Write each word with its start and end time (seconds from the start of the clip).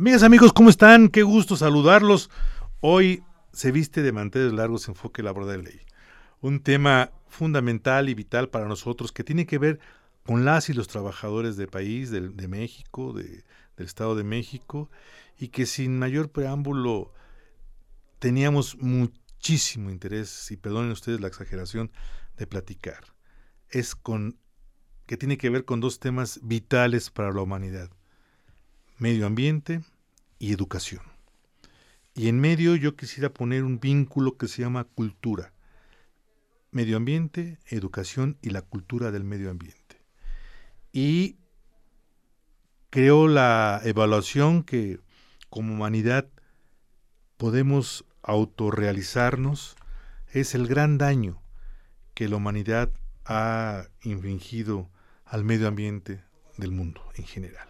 Amigas, 0.00 0.22
amigos, 0.22 0.54
¿cómo 0.54 0.70
están? 0.70 1.08
Qué 1.08 1.22
gusto 1.22 1.56
saludarlos. 1.56 2.30
Hoy 2.80 3.22
se 3.52 3.70
viste 3.70 4.00
de 4.00 4.12
manteles 4.12 4.54
largos 4.54 4.88
enfoque 4.88 5.22
laboral 5.22 5.50
de 5.50 5.62
ley. 5.62 5.80
Un 6.40 6.60
tema 6.60 7.12
fundamental 7.28 8.08
y 8.08 8.14
vital 8.14 8.48
para 8.48 8.66
nosotros 8.66 9.12
que 9.12 9.24
tiene 9.24 9.44
que 9.44 9.58
ver 9.58 9.78
con 10.24 10.46
las 10.46 10.70
y 10.70 10.72
los 10.72 10.88
trabajadores 10.88 11.58
del 11.58 11.68
país, 11.68 12.10
de, 12.10 12.48
México, 12.48 13.12
del 13.12 13.44
Estado 13.76 14.16
de 14.16 14.24
México, 14.24 14.90
y 15.38 15.48
que 15.48 15.66
sin 15.66 15.98
mayor 15.98 16.30
preámbulo 16.30 17.12
teníamos 18.20 18.78
muchísimo 18.78 19.90
interés, 19.90 20.50
y 20.50 20.56
perdonen 20.56 20.92
ustedes 20.92 21.20
la 21.20 21.28
exageración, 21.28 21.92
de 22.38 22.46
platicar. 22.46 23.04
Es 23.68 23.94
con 23.94 24.38
que 25.04 25.18
tiene 25.18 25.36
que 25.36 25.50
ver 25.50 25.66
con 25.66 25.80
dos 25.80 26.00
temas 26.00 26.40
vitales 26.42 27.10
para 27.10 27.32
la 27.32 27.42
humanidad 27.42 27.90
medio 29.00 29.26
ambiente 29.26 29.80
y 30.38 30.52
educación. 30.52 31.00
Y 32.14 32.28
en 32.28 32.38
medio 32.38 32.76
yo 32.76 32.96
quisiera 32.96 33.32
poner 33.32 33.64
un 33.64 33.80
vínculo 33.80 34.36
que 34.36 34.46
se 34.46 34.60
llama 34.60 34.84
cultura. 34.84 35.54
Medio 36.70 36.98
ambiente, 36.98 37.58
educación 37.66 38.36
y 38.42 38.50
la 38.50 38.60
cultura 38.60 39.10
del 39.10 39.24
medio 39.24 39.50
ambiente. 39.50 40.02
Y 40.92 41.38
creo 42.90 43.26
la 43.26 43.80
evaluación 43.84 44.62
que 44.62 45.00
como 45.48 45.72
humanidad 45.72 46.28
podemos 47.38 48.04
autorrealizarnos 48.22 49.76
es 50.30 50.54
el 50.54 50.66
gran 50.66 50.98
daño 50.98 51.42
que 52.12 52.28
la 52.28 52.36
humanidad 52.36 52.90
ha 53.24 53.86
infringido 54.02 54.90
al 55.24 55.42
medio 55.42 55.68
ambiente 55.68 56.22
del 56.58 56.70
mundo 56.70 57.02
en 57.14 57.24
general. 57.24 57.69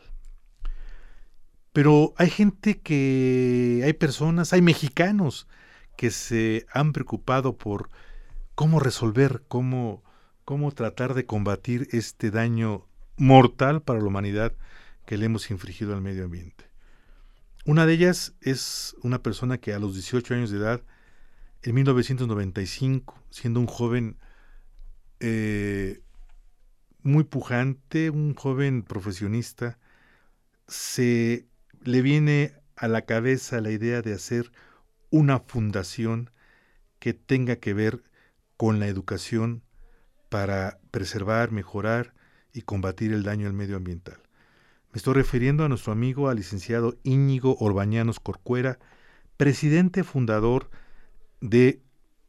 Pero 1.73 2.15
hay 2.17 2.31
gente 2.31 2.81
que, 2.81 3.83
hay 3.85 3.93
personas, 3.93 4.53
hay 4.53 4.63
mexicanos 4.63 5.47
que 5.97 6.11
se 6.11 6.67
han 6.73 6.93
preocupado 6.93 7.57
por 7.57 7.91
cómo 8.55 8.81
resolver, 8.81 9.45
cómo, 9.49 10.03
cómo 10.45 10.73
tratar 10.73 11.15
de 11.15 11.27
combatir 11.27 11.89
este 11.93 12.31
daño 12.31 12.87
mortal 13.17 13.83
para 13.83 14.01
la 14.01 14.07
humanidad 14.07 14.55
que 15.07 15.17
le 15.17 15.27
hemos 15.27 15.51
infligido 15.51 15.95
al 15.95 16.01
medio 16.01 16.25
ambiente. 16.25 16.65
Una 17.67 17.87
de 17.87 17.93
ellas 17.93 18.35
es 18.41 18.97
una 19.03 19.23
persona 19.23 19.59
que 19.59 19.75
a 19.75 19.79
los 19.79 19.95
18 19.95 20.35
años 20.35 20.51
de 20.51 20.59
edad, 20.59 20.83
en 21.63 21.75
1995, 21.75 23.23
siendo 23.31 23.61
un 23.61 23.67
joven 23.67 24.17
eh, 25.21 26.01
muy 27.03 27.25
pujante, 27.25 28.09
un 28.09 28.35
joven 28.35 28.83
profesionista, 28.83 29.79
se 30.67 31.50
le 31.83 32.03
viene 32.03 32.55
a 32.77 32.89
la 32.89 33.03
cabeza 33.03 33.61
la 33.61 33.71
idea 33.71 34.03
de 34.03 34.15
hacer 34.15 34.53
una 35.11 35.41
fundación 35.41 36.31
que 36.99 37.15
tenga 37.15 37.57
que 37.57 37.75
ver 37.75 38.03
con 38.57 38.79
la 38.79 38.87
educación 38.87 39.63
para 40.29 40.79
preservar, 40.91 41.51
mejorar 41.51 42.15
y 42.53 42.63
combatir 42.63 43.13
el 43.13 43.23
daño 43.23 43.47
al 43.47 43.53
medio 43.53 43.77
ambiental. 43.77 44.19
Me 44.93 44.99
estoy 44.99 45.15
refiriendo 45.15 45.65
a 45.65 45.69
nuestro 45.69 45.93
amigo, 45.93 46.29
al 46.29 46.37
licenciado 46.37 46.97
Íñigo 47.03 47.57
Orbañanos 47.61 48.21
Corcuera, 48.21 48.79
presidente 49.37 50.05
fundador 50.05 50.71
de, 51.41 51.81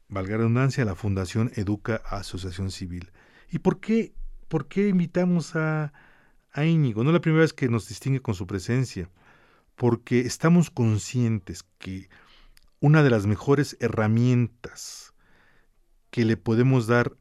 valga 0.07 0.31
la 0.31 0.37
redundancia, 0.37 0.85
la 0.85 0.95
Fundación 0.95 1.51
Educa 1.55 2.01
Asociación 2.05 2.71
Civil. 2.71 3.11
¿Y 3.49 3.59
por 3.59 3.79
qué, 3.79 4.13
por 4.47 4.67
qué 4.67 4.87
invitamos 4.87 5.55
a, 5.55 5.91
a 6.51 6.65
Íñigo? 6.65 7.03
No 7.03 7.09
es 7.09 7.15
la 7.15 7.21
primera 7.21 7.41
vez 7.41 7.53
que 7.53 7.67
nos 7.67 7.89
distingue 7.89 8.21
con 8.21 8.35
su 8.35 8.47
presencia 8.47 9.09
porque 9.81 10.19
estamos 10.19 10.69
conscientes 10.69 11.65
que 11.79 12.07
una 12.81 13.01
de 13.01 13.09
las 13.09 13.25
mejores 13.25 13.77
herramientas 13.79 15.15
que 16.11 16.23
le 16.23 16.37
podemos 16.37 16.85
dar 16.85 17.17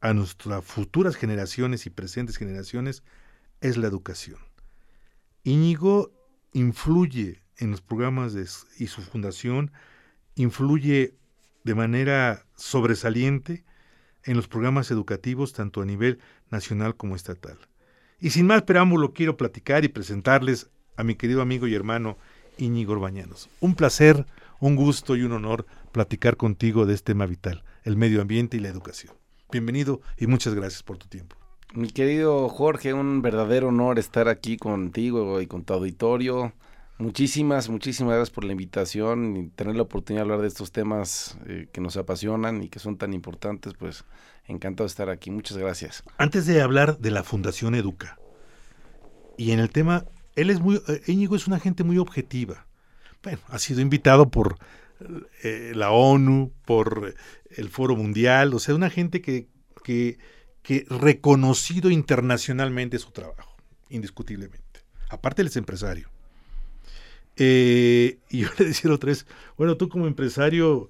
a 0.00 0.14
nuestras 0.14 0.64
futuras 0.64 1.16
generaciones 1.16 1.86
y 1.86 1.90
presentes 1.90 2.36
generaciones 2.36 3.02
es 3.60 3.76
la 3.76 3.88
educación. 3.88 4.38
Íñigo 5.42 6.12
influye 6.52 7.42
en 7.56 7.72
los 7.72 7.80
programas 7.80 8.36
y 8.78 8.86
su 8.86 9.02
fundación 9.02 9.72
influye 10.36 11.16
de 11.64 11.74
manera 11.74 12.46
sobresaliente 12.54 13.64
en 14.22 14.36
los 14.36 14.46
programas 14.46 14.92
educativos 14.92 15.52
tanto 15.52 15.82
a 15.82 15.84
nivel 15.84 16.20
nacional 16.48 16.96
como 16.96 17.16
estatal. 17.16 17.58
Y 18.20 18.30
sin 18.30 18.46
más 18.46 18.62
preámbulo 18.62 19.14
quiero 19.14 19.36
platicar 19.36 19.84
y 19.84 19.88
presentarles 19.88 20.70
a 20.98 21.04
mi 21.04 21.14
querido 21.14 21.40
amigo 21.40 21.66
y 21.66 21.74
hermano 21.74 22.18
Íñigo 22.58 22.92
Orbañanos. 22.92 23.48
Un 23.60 23.76
placer, 23.76 24.26
un 24.58 24.74
gusto 24.74 25.16
y 25.16 25.22
un 25.22 25.32
honor 25.32 25.64
platicar 25.92 26.36
contigo 26.36 26.86
de 26.86 26.94
este 26.94 27.12
tema 27.12 27.24
vital, 27.24 27.62
el 27.84 27.96
medio 27.96 28.20
ambiente 28.20 28.56
y 28.56 28.60
la 28.60 28.68
educación. 28.68 29.14
Bienvenido 29.50 30.00
y 30.18 30.26
muchas 30.26 30.54
gracias 30.54 30.82
por 30.82 30.98
tu 30.98 31.06
tiempo. 31.06 31.36
Mi 31.72 31.88
querido 31.88 32.48
Jorge, 32.48 32.94
un 32.94 33.22
verdadero 33.22 33.68
honor 33.68 34.00
estar 34.00 34.28
aquí 34.28 34.56
contigo 34.56 35.40
y 35.40 35.46
con 35.46 35.64
tu 35.64 35.72
auditorio. 35.74 36.52
Muchísimas, 36.98 37.68
muchísimas 37.68 38.14
gracias 38.14 38.34
por 38.34 38.42
la 38.42 38.52
invitación 38.52 39.36
y 39.36 39.48
tener 39.50 39.76
la 39.76 39.82
oportunidad 39.82 40.22
de 40.22 40.24
hablar 40.24 40.40
de 40.40 40.48
estos 40.48 40.72
temas 40.72 41.38
eh, 41.46 41.68
que 41.72 41.80
nos 41.80 41.96
apasionan 41.96 42.64
y 42.64 42.68
que 42.70 42.80
son 42.80 42.98
tan 42.98 43.14
importantes, 43.14 43.74
pues 43.74 44.04
encantado 44.46 44.84
de 44.84 44.88
estar 44.88 45.10
aquí. 45.10 45.30
Muchas 45.30 45.58
gracias. 45.58 46.02
Antes 46.16 46.46
de 46.46 46.60
hablar 46.60 46.98
de 46.98 47.12
la 47.12 47.22
Fundación 47.22 47.76
Educa 47.76 48.18
y 49.36 49.52
en 49.52 49.60
el 49.60 49.70
tema 49.70 50.04
él 50.38 50.50
es 50.50 50.60
muy, 50.60 50.80
eh, 50.88 51.02
Íñigo 51.06 51.36
es 51.36 51.46
una 51.46 51.58
gente 51.58 51.84
muy 51.84 51.98
objetiva. 51.98 52.66
Bueno, 53.22 53.40
ha 53.48 53.58
sido 53.58 53.80
invitado 53.80 54.30
por 54.30 54.56
eh, 55.42 55.72
la 55.74 55.90
ONU, 55.90 56.52
por 56.64 57.14
el 57.50 57.68
Foro 57.68 57.96
Mundial, 57.96 58.54
o 58.54 58.58
sea, 58.58 58.74
una 58.74 58.90
gente 58.90 59.20
que, 59.20 59.48
que, 59.82 60.18
que 60.62 60.86
reconocido 60.88 61.90
internacionalmente 61.90 62.98
su 62.98 63.10
trabajo, 63.10 63.56
indiscutiblemente. 63.88 64.80
Aparte, 65.10 65.42
él 65.42 65.48
es 65.48 65.56
empresario. 65.56 66.08
Eh, 67.36 68.18
y 68.30 68.40
yo 68.40 68.48
le 68.58 68.66
decía 68.66 68.92
otra 68.92 69.08
vez, 69.08 69.26
bueno, 69.56 69.76
tú 69.76 69.88
como 69.88 70.06
empresario, 70.06 70.88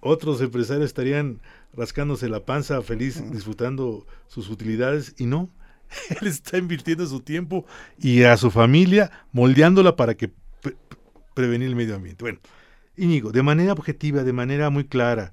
otros 0.00 0.40
empresarios 0.40 0.86
estarían 0.86 1.40
rascándose 1.72 2.28
la 2.28 2.44
panza, 2.44 2.82
feliz, 2.82 3.22
disfrutando 3.30 4.06
sus 4.26 4.48
utilidades, 4.48 5.14
y 5.18 5.26
no, 5.26 5.50
Él 6.20 6.26
está 6.26 6.58
invirtiendo 6.58 7.06
su 7.06 7.20
tiempo 7.20 7.66
y 7.98 8.22
a 8.22 8.36
su 8.36 8.50
familia 8.50 9.10
moldeándola 9.32 9.96
para 9.96 10.16
que 10.16 10.32
prevenir 11.34 11.68
el 11.68 11.76
medio 11.76 11.94
ambiente. 11.94 12.24
Bueno, 12.24 12.40
Íñigo, 12.96 13.30
de 13.30 13.42
manera 13.42 13.72
objetiva, 13.72 14.24
de 14.24 14.32
manera 14.32 14.70
muy 14.70 14.84
clara 14.84 15.32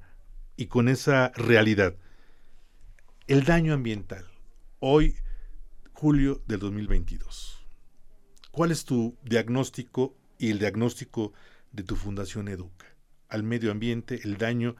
y 0.55 0.67
con 0.67 0.87
esa 0.87 1.31
realidad, 1.35 1.95
el 3.27 3.43
daño 3.43 3.73
ambiental, 3.73 4.25
hoy, 4.79 5.15
julio 5.93 6.43
del 6.45 6.59
2022. 6.59 7.65
¿Cuál 8.51 8.71
es 8.71 8.85
tu 8.85 9.17
diagnóstico 9.23 10.15
y 10.37 10.51
el 10.51 10.59
diagnóstico 10.59 11.33
de 11.71 11.83
tu 11.83 11.95
Fundación 11.95 12.47
Educa 12.47 12.85
al 13.27 13.43
medio 13.43 13.71
ambiente, 13.71 14.21
el 14.23 14.37
daño, 14.37 14.75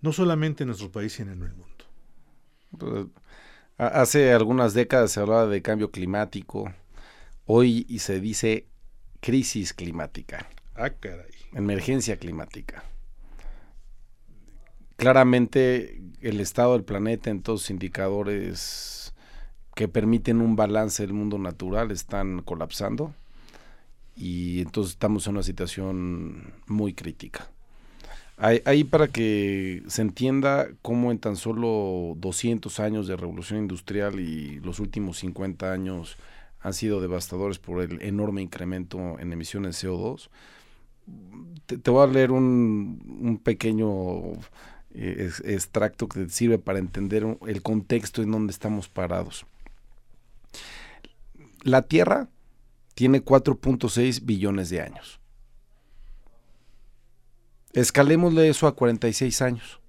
no 0.00 0.12
solamente 0.12 0.62
en 0.62 0.68
nuestro 0.68 0.92
país, 0.92 1.14
sino 1.14 1.32
en 1.32 1.42
el 1.42 1.54
mundo? 1.54 1.84
Pues, 2.78 3.06
Hace 3.78 4.32
algunas 4.32 4.74
décadas 4.74 5.12
se 5.12 5.20
hablaba 5.20 5.46
de 5.46 5.62
cambio 5.62 5.92
climático. 5.92 6.72
Hoy 7.46 7.86
y 7.88 8.00
se 8.00 8.20
dice 8.20 8.66
crisis 9.20 9.72
climática. 9.72 10.48
Ah, 10.74 10.90
caray. 10.90 11.30
Emergencia 11.52 12.16
climática. 12.16 12.82
Claramente 14.96 16.02
el 16.20 16.40
estado 16.40 16.72
del 16.72 16.82
planeta 16.82 17.30
en 17.30 17.40
todos 17.40 17.62
los 17.62 17.70
indicadores 17.70 19.14
que 19.76 19.86
permiten 19.86 20.40
un 20.40 20.56
balance 20.56 21.04
del 21.04 21.12
mundo 21.12 21.38
natural 21.38 21.92
están 21.92 22.42
colapsando 22.42 23.14
y 24.16 24.60
entonces 24.60 24.94
estamos 24.94 25.24
en 25.28 25.34
una 25.34 25.44
situación 25.44 26.52
muy 26.66 26.94
crítica. 26.94 27.48
Ahí, 28.40 28.84
para 28.84 29.08
que 29.08 29.82
se 29.88 30.00
entienda 30.00 30.68
cómo 30.80 31.10
en 31.10 31.18
tan 31.18 31.34
solo 31.34 32.14
200 32.18 32.78
años 32.78 33.08
de 33.08 33.16
revolución 33.16 33.58
industrial 33.58 34.20
y 34.20 34.60
los 34.60 34.78
últimos 34.78 35.18
50 35.18 35.72
años 35.72 36.16
han 36.60 36.72
sido 36.72 37.00
devastadores 37.00 37.58
por 37.58 37.82
el 37.82 38.00
enorme 38.00 38.40
incremento 38.40 39.18
en 39.18 39.32
emisiones 39.32 39.82
de 39.82 39.88
CO2, 39.88 40.28
te, 41.66 41.90
voy 41.90 42.04
a 42.04 42.12
leer 42.12 42.30
un, 42.30 43.40
pequeño 43.42 44.34
eh, 44.94 45.30
extracto 45.44 46.08
que 46.08 46.28
sirve 46.28 46.58
para 46.58 46.78
entender 46.78 47.38
el 47.46 47.62
contexto 47.62 48.22
en 48.22 48.30
donde 48.30 48.52
estamos 48.52 48.88
parados. 48.88 49.46
La 51.62 51.82
Tierra 51.82 52.28
tiene 52.94 53.24
4.6 53.24 54.24
billones 54.24 54.70
de 54.70 54.80
años. 54.80 55.17
Escalémosle 57.72 58.48
eso 58.48 58.66
a 58.66 58.74
46 58.74 59.42
años. 59.42 59.80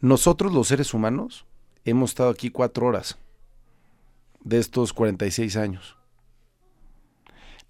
Nosotros 0.00 0.52
los 0.52 0.68
seres 0.68 0.94
humanos 0.94 1.46
hemos 1.84 2.10
estado 2.10 2.30
aquí 2.30 2.50
cuatro 2.50 2.86
horas 2.86 3.18
de 4.44 4.58
estos 4.58 4.92
46 4.92 5.56
años. 5.56 5.96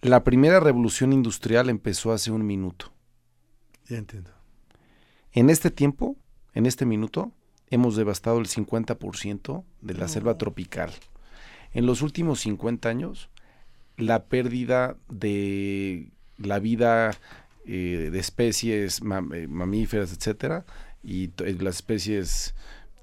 La 0.00 0.24
primera 0.24 0.60
revolución 0.60 1.12
industrial 1.12 1.70
empezó 1.70 2.12
hace 2.12 2.30
un 2.30 2.46
minuto. 2.46 2.92
Ya 3.86 3.96
entiendo. 3.96 4.30
En 5.32 5.50
este 5.50 5.70
tiempo, 5.70 6.16
en 6.54 6.66
este 6.66 6.84
minuto, 6.84 7.32
hemos 7.70 7.96
devastado 7.96 8.38
el 8.38 8.46
50% 8.46 9.64
de 9.80 9.94
la 9.94 10.08
selva 10.08 10.36
tropical. 10.38 10.92
En 11.72 11.86
los 11.86 12.02
últimos 12.02 12.40
50 12.40 12.88
años, 12.88 13.28
la 13.96 14.24
pérdida 14.24 14.96
de 15.08 16.10
la 16.36 16.58
vida 16.58 17.10
eh, 17.68 18.08
de 18.10 18.18
especies 18.18 19.00
eh, 19.00 19.46
mamíferas, 19.46 20.12
etcétera, 20.12 20.64
y 21.02 21.30
las 21.60 21.76
especies 21.76 22.54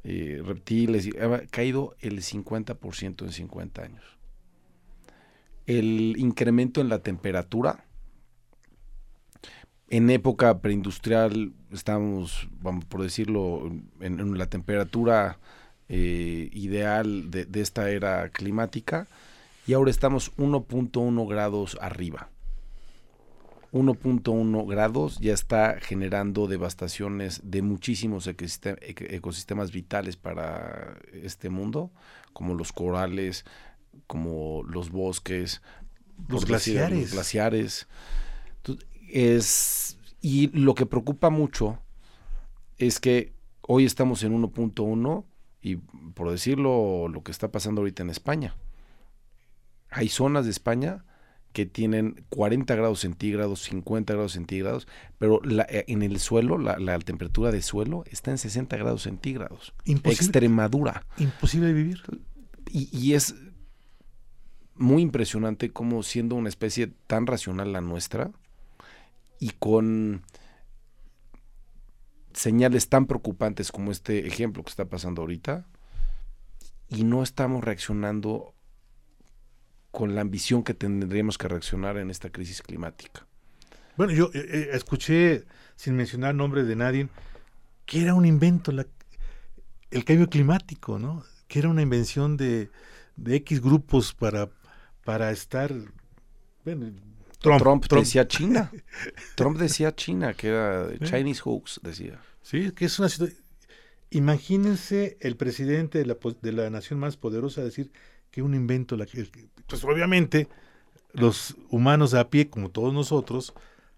eh, 0.03 0.41
reptiles, 0.45 1.09
ha 1.19 1.47
caído 1.47 1.95
el 1.99 2.21
50% 2.21 3.23
en 3.23 3.31
50 3.31 3.81
años. 3.81 4.03
El 5.65 6.15
incremento 6.17 6.79
en 6.81 6.89
la 6.89 6.99
temperatura, 6.99 7.85
en 9.89 10.09
época 10.11 10.59
preindustrial 10.61 11.53
estamos, 11.71 12.47
vamos 12.61 12.85
por 12.85 13.01
decirlo, 13.01 13.71
en, 13.99 14.37
la 14.37 14.47
temperatura 14.47 15.39
eh, 15.89 16.49
ideal 16.53 17.31
de, 17.31 17.45
de, 17.45 17.61
esta 17.61 17.89
era 17.89 18.29
climática 18.29 19.07
y 19.65 19.73
ahora 19.73 19.89
estamos 19.91 20.35
1.1 20.37 21.27
grados 21.27 21.77
arriba. 21.81 22.29
1.1 23.71 24.67
grados 24.67 25.19
ya 25.19 25.33
está 25.33 25.79
generando 25.79 26.47
devastaciones 26.47 27.41
de 27.43 27.61
muchísimos 27.61 28.27
ecosistemas 28.27 29.71
vitales 29.71 30.17
para 30.17 30.97
este 31.11 31.49
mundo, 31.49 31.91
como 32.33 32.53
los 32.53 32.71
corales, 32.71 33.45
como 34.07 34.63
los 34.63 34.89
bosques, 34.91 35.61
los 36.27 36.45
glaciares. 36.45 36.99
los 36.99 37.11
glaciares. 37.11 37.87
es, 39.09 39.97
y 40.21 40.47
lo 40.47 40.75
que 40.75 40.85
preocupa 40.85 41.29
mucho 41.29 41.79
es 42.77 42.99
que 42.99 43.33
hoy 43.61 43.85
estamos 43.85 44.23
en 44.23 44.41
1.1 44.41 45.25
y 45.61 45.77
por 45.77 46.29
decirlo 46.29 47.07
lo 47.07 47.23
que 47.23 47.31
está 47.31 47.51
pasando 47.51 47.81
ahorita 47.81 48.03
en 48.03 48.09
España. 48.09 48.55
Hay 49.89 50.09
zonas 50.09 50.45
de 50.45 50.51
España 50.51 51.03
que 51.55 51.65
tienen 51.65 52.25
40 52.27 52.75
grados 52.75 52.99
centígrados, 52.99 53.61
50 53.61 54.13
grados 54.13 54.33
centígrados, 54.33 54.89
pero 55.17 55.39
eh, 55.69 55.85
en 55.87 56.01
el 56.03 56.19
suelo, 56.19 56.57
la, 56.57 56.99
temperatura 56.99 57.49
de 57.49 57.61
suelo 57.61 58.03
está 58.11 58.31
en 58.31 58.37
60 58.37 58.75
grados 58.75 59.03
centígrados. 59.03 59.73
Imposible, 59.85 60.25
Extremadura. 60.25 61.05
Imposible 61.17 61.71
vivir. 61.71 62.01
Y, 62.69 63.13
es 63.13 63.35
muy 64.75 65.01
impresionante 65.01 65.71
cómo 65.71 66.03
siendo 66.03 66.35
una 66.35 66.49
especie 66.49 66.87
tan 67.07 67.25
racional 67.25 67.71
la 67.71 67.79
nuestra 67.79 68.31
y 69.39 69.51
con 69.51 70.23
señales 72.33 72.89
tan 72.89 73.05
preocupantes 73.05 73.71
como 73.71 73.93
este 73.93 74.27
ejemplo 74.27 74.61
que 74.61 74.71
está 74.71 74.89
pasando 74.89 75.21
ahorita, 75.21 75.65
y 76.89 77.05
no 77.05 77.23
estamos 77.23 77.63
reaccionando 77.63 78.54
con 79.95 80.13
la 80.13 80.19
ambición 80.19 80.61
que 80.61 80.73
tendríamos 80.73 81.37
que 81.37 81.47
reaccionar 81.47 81.95
en 81.97 82.11
esta 82.11 82.29
crisis 82.29 82.61
climática. 82.61 83.25
Bueno, 83.95 84.11
yo 84.11 84.29
eh, 84.33 84.45
eh, 84.45 84.69
escuché, 84.73 85.45
sin 85.77 85.95
mencionar 85.95 86.35
nombre 86.35 86.65
de 86.65 86.75
nadie, 86.75 87.07
que 87.85 88.01
era 88.01 88.13
un 88.13 88.25
invento 88.25 88.73
el 89.91 90.03
cambio 90.03 90.29
climático, 90.29 90.99
¿no? 90.99 91.23
Que 91.47 91.59
era 91.59 91.69
una 91.69 91.81
invención 91.81 92.35
de, 92.35 92.69
X 93.25 93.61
grupos 93.61 94.13
para, 94.13 94.49
para 95.05 95.31
estar... 95.31 95.73
Bueno, 96.65 96.91
Trump, 97.39 97.85
decía 97.89 98.27
China. 98.27 98.69
Trump 99.35 99.57
decía 99.57 99.95
China, 99.95 100.33
que 100.33 100.49
era 100.49 100.89
Chinese 101.05 101.41
hoax, 101.45 101.79
decía. 101.81 102.19
Sí, 102.41 102.71
que 102.71 102.83
es 102.83 102.99
una 102.99 103.07
situación... 103.07 103.39
Imagínense 104.09 105.15
el 105.21 105.37
presidente 105.37 105.99
de 105.99 106.05
la, 106.05 106.17
de 106.41 106.51
la 106.51 106.69
nación 106.69 106.99
más 106.99 107.15
poderosa 107.15 107.63
decir 107.63 107.93
que 108.29 108.41
un 108.41 108.53
invento, 108.53 108.97
la, 108.97 109.05
pues 109.67 109.83
obviamente 109.83 110.47
los 111.13 111.55
humanos 111.69 112.13
a 112.13 112.29
pie, 112.29 112.49
como 112.49 112.69
todos 112.69 112.93
nosotros, 112.93 113.53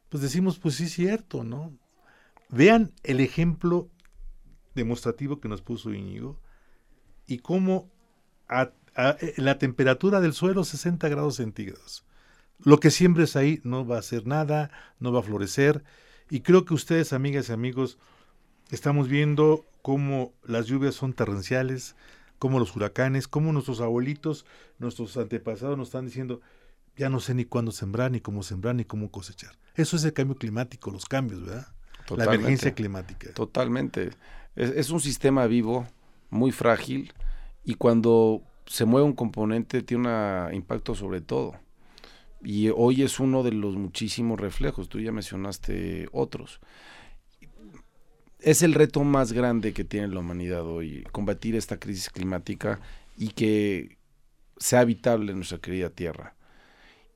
pues 0.09 0.21
decimos, 0.23 0.59
pues 0.59 0.75
sí 0.75 0.85
es 0.85 0.93
cierto, 0.93 1.43
¿no? 1.43 1.73
Vean 2.49 2.93
el 3.03 3.19
ejemplo 3.19 3.89
demostrativo 4.75 5.39
que 5.39 5.49
nos 5.49 5.61
puso 5.61 5.93
Íñigo 5.93 6.39
y 7.25 7.39
cómo 7.39 7.89
a, 8.47 8.71
la 9.35 9.59
temperatura 9.59 10.21
del 10.21 10.33
suelo 10.33 10.63
60 10.63 11.07
grados 11.09 11.35
centígrados. 11.35 12.05
Lo 12.63 12.79
que 12.79 12.89
siembres 12.89 13.35
ahí 13.35 13.59
no 13.63 13.85
va 13.85 13.97
a 13.97 13.99
hacer 13.99 14.25
nada, 14.25 14.71
no 14.99 15.11
va 15.11 15.19
a 15.19 15.23
florecer. 15.23 15.83
Y 16.31 16.39
creo 16.39 16.65
que 16.65 16.73
ustedes, 16.73 17.13
amigas 17.13 17.49
y 17.49 17.53
amigos, 17.53 17.99
estamos 18.71 19.07
viendo 19.07 19.65
cómo 19.83 20.33
las 20.43 20.65
lluvias 20.65 20.95
son 20.95 21.13
torrenciales, 21.13 21.95
como 22.39 22.59
los 22.59 22.75
huracanes, 22.75 23.27
como 23.27 23.51
nuestros 23.51 23.81
abuelitos, 23.81 24.45
nuestros 24.79 25.17
antepasados 25.17 25.77
nos 25.77 25.89
están 25.89 26.05
diciendo, 26.05 26.41
ya 26.95 27.09
no 27.09 27.19
sé 27.19 27.33
ni 27.33 27.45
cuándo 27.45 27.71
sembrar, 27.71 28.11
ni 28.11 28.19
cómo 28.19 28.43
sembrar, 28.43 28.75
ni 28.75 28.85
cómo 28.85 29.11
cosechar. 29.11 29.57
Eso 29.75 29.95
es 29.95 30.03
el 30.03 30.13
cambio 30.13 30.35
climático, 30.35 30.91
los 30.91 31.05
cambios, 31.05 31.45
¿verdad? 31.45 31.67
La 32.15 32.25
emergencia 32.25 32.73
climática. 32.73 33.33
Totalmente. 33.33 34.11
Es, 34.55 34.89
un 34.89 34.99
sistema 34.99 35.45
vivo, 35.45 35.87
muy 36.29 36.51
frágil, 36.51 37.13
y 37.63 37.75
cuando 37.75 38.41
se 38.65 38.85
mueve 38.85 39.05
un 39.05 39.13
componente 39.13 39.83
tiene 39.83 40.09
un 40.47 40.53
impacto 40.53 40.95
sobre 40.95 41.21
todo. 41.21 41.55
Y 42.43 42.69
hoy 42.69 43.03
es 43.03 43.19
uno 43.19 43.43
de 43.43 43.51
los 43.51 43.75
muchísimos 43.75 44.39
reflejos, 44.39 44.89
tú 44.89 44.99
ya 44.99 45.11
mencionaste 45.11 46.07
otros 46.11 46.61
es 48.39 48.61
el 48.61 48.73
reto 48.73 49.03
más 49.03 49.33
grande 49.33 49.73
que 49.73 49.83
tiene 49.83 50.07
la 50.07 50.19
humanidad 50.19 50.65
hoy, 50.65 51.03
combatir 51.11 51.55
esta 51.55 51.79
crisis 51.79 52.09
climática 52.09 52.79
y 53.17 53.29
que 53.29 53.97
sea 54.57 54.81
habitable 54.81 55.31
en 55.31 55.37
nuestra 55.37 55.59
querida 55.59 55.89
Tierra. 55.89 56.35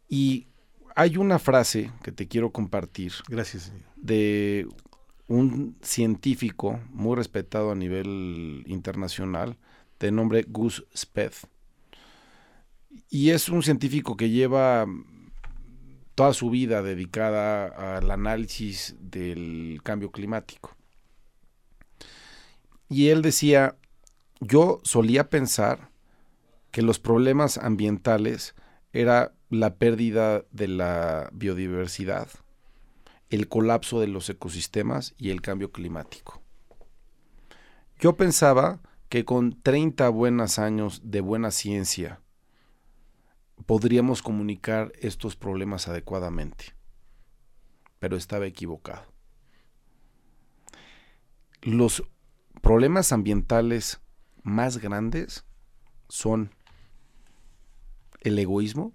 Y 0.07 0.47
hay 0.95 1.17
una 1.17 1.39
frase 1.39 1.91
que 2.03 2.11
te 2.11 2.27
quiero 2.27 2.51
compartir. 2.51 3.13
Gracias. 3.27 3.71
De 3.95 4.67
un 5.27 5.77
científico 5.81 6.79
muy 6.89 7.15
respetado 7.15 7.71
a 7.71 7.75
nivel 7.75 8.63
internacional, 8.67 9.57
de 9.99 10.11
nombre 10.11 10.45
Gus 10.47 10.85
Speth. 10.95 11.47
Y 13.09 13.29
es 13.29 13.47
un 13.47 13.63
científico 13.63 14.17
que 14.17 14.29
lleva 14.29 14.85
toda 16.15 16.33
su 16.33 16.49
vida 16.49 16.81
dedicada 16.81 17.97
al 17.97 18.11
análisis 18.11 18.95
del 18.99 19.79
cambio 19.83 20.11
climático. 20.11 20.75
Y 22.91 23.07
él 23.07 23.21
decía, 23.21 23.77
yo 24.41 24.81
solía 24.83 25.29
pensar 25.29 25.91
que 26.71 26.81
los 26.81 26.99
problemas 26.99 27.57
ambientales 27.57 28.53
era 28.91 29.33
la 29.49 29.75
pérdida 29.75 30.43
de 30.51 30.67
la 30.67 31.29
biodiversidad, 31.31 32.27
el 33.29 33.47
colapso 33.47 34.01
de 34.01 34.07
los 34.07 34.29
ecosistemas 34.29 35.15
y 35.17 35.29
el 35.29 35.41
cambio 35.41 35.71
climático. 35.71 36.41
Yo 37.97 38.17
pensaba 38.17 38.81
que 39.07 39.23
con 39.23 39.61
30 39.61 40.09
buenos 40.09 40.59
años 40.59 40.99
de 41.05 41.21
buena 41.21 41.51
ciencia 41.51 42.19
podríamos 43.65 44.21
comunicar 44.21 44.91
estos 44.99 45.37
problemas 45.37 45.87
adecuadamente, 45.87 46.73
pero 47.99 48.17
estaba 48.17 48.47
equivocado. 48.47 49.05
Los 51.61 52.03
problemas 52.61 53.11
ambientales 53.11 54.01
más 54.43 54.77
grandes 54.77 55.45
son 56.07 56.51
el 58.21 58.37
egoísmo, 58.37 58.93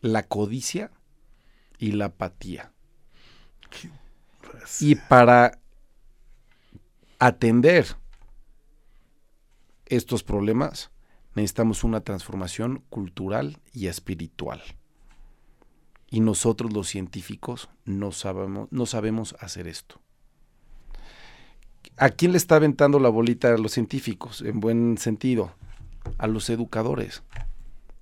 la 0.00 0.22
codicia 0.24 0.90
y 1.78 1.92
la 1.92 2.06
apatía. 2.06 2.72
Y 4.80 4.96
para 4.96 5.58
atender 7.18 7.96
estos 9.86 10.22
problemas 10.22 10.90
necesitamos 11.34 11.84
una 11.84 12.00
transformación 12.00 12.84
cultural 12.90 13.58
y 13.72 13.86
espiritual. 13.86 14.62
Y 16.10 16.20
nosotros 16.20 16.72
los 16.72 16.88
científicos 16.88 17.70
no 17.86 18.12
sabemos, 18.12 18.68
no 18.70 18.84
sabemos 18.84 19.34
hacer 19.40 19.66
esto. 19.66 20.01
¿A 21.96 22.10
quién 22.10 22.32
le 22.32 22.38
está 22.38 22.56
aventando 22.56 22.98
la 22.98 23.10
bolita 23.10 23.54
a 23.54 23.58
los 23.58 23.72
científicos? 23.72 24.40
En 24.42 24.60
buen 24.60 24.98
sentido, 24.98 25.54
a 26.18 26.26
los 26.26 26.48
educadores. 26.50 27.22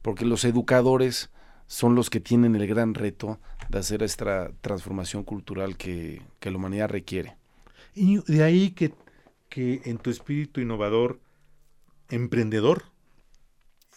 Porque 0.03 0.25
los 0.25 0.45
educadores 0.45 1.31
son 1.67 1.95
los 1.95 2.09
que 2.09 2.21
tienen 2.21 2.57
el 2.57 2.67
gran 2.67 2.95
reto 2.95 3.39
de 3.69 3.79
hacer 3.79 4.03
esta 4.03 4.51
transformación 4.61 5.25
cultural 5.25 5.77
que, 5.77 6.23
la 6.41 6.57
humanidad 6.57 6.89
requiere. 6.89 7.37
Y 7.95 8.19
de 8.33 8.43
ahí 8.43 8.71
que, 8.71 8.95
que 9.49 9.83
en 9.85 9.99
tu 9.99 10.11
espíritu 10.11 10.61
innovador, 10.61 11.21
emprendedor, 12.09 12.85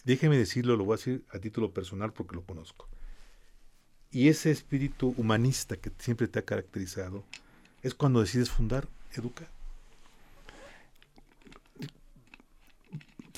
déjeme 0.04 0.38
decirlo, 0.38 0.76
lo 0.76 0.86
voy 0.86 0.96
a 0.96 0.98
decir 0.98 1.26
a 1.32 1.40
título 1.40 1.72
personal 1.74 2.14
porque 2.14 2.36
lo 2.36 2.44
conozco. 2.44 2.90
y 4.12 4.28
ese 4.28 4.52
espíritu 4.52 5.16
humanista 5.18 5.76
que 5.78 5.92
siempre 5.98 6.28
te 6.28 6.38
ha 6.38 6.46
caracterizado, 6.46 7.24
es 7.82 7.96
cuando 7.96 8.22
decides 8.22 8.52
fundar 8.52 8.88
Educa. 9.16 9.50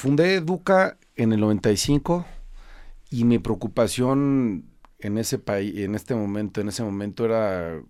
Fundé 0.05 0.35
Educa 0.35 0.99
en 1.15 1.33
el 1.33 1.39
95 1.39 2.27
y 3.09 3.23
mi 3.23 3.39
preocupación 3.39 4.65
en 4.99 5.17
ese 5.17 5.39
país, 5.39 5.79
en 5.79 5.95
este 5.95 6.13
momento, 6.13 6.61
en 6.61 6.67
ese 6.67 6.83
momento 6.83 7.25
era 7.25 7.81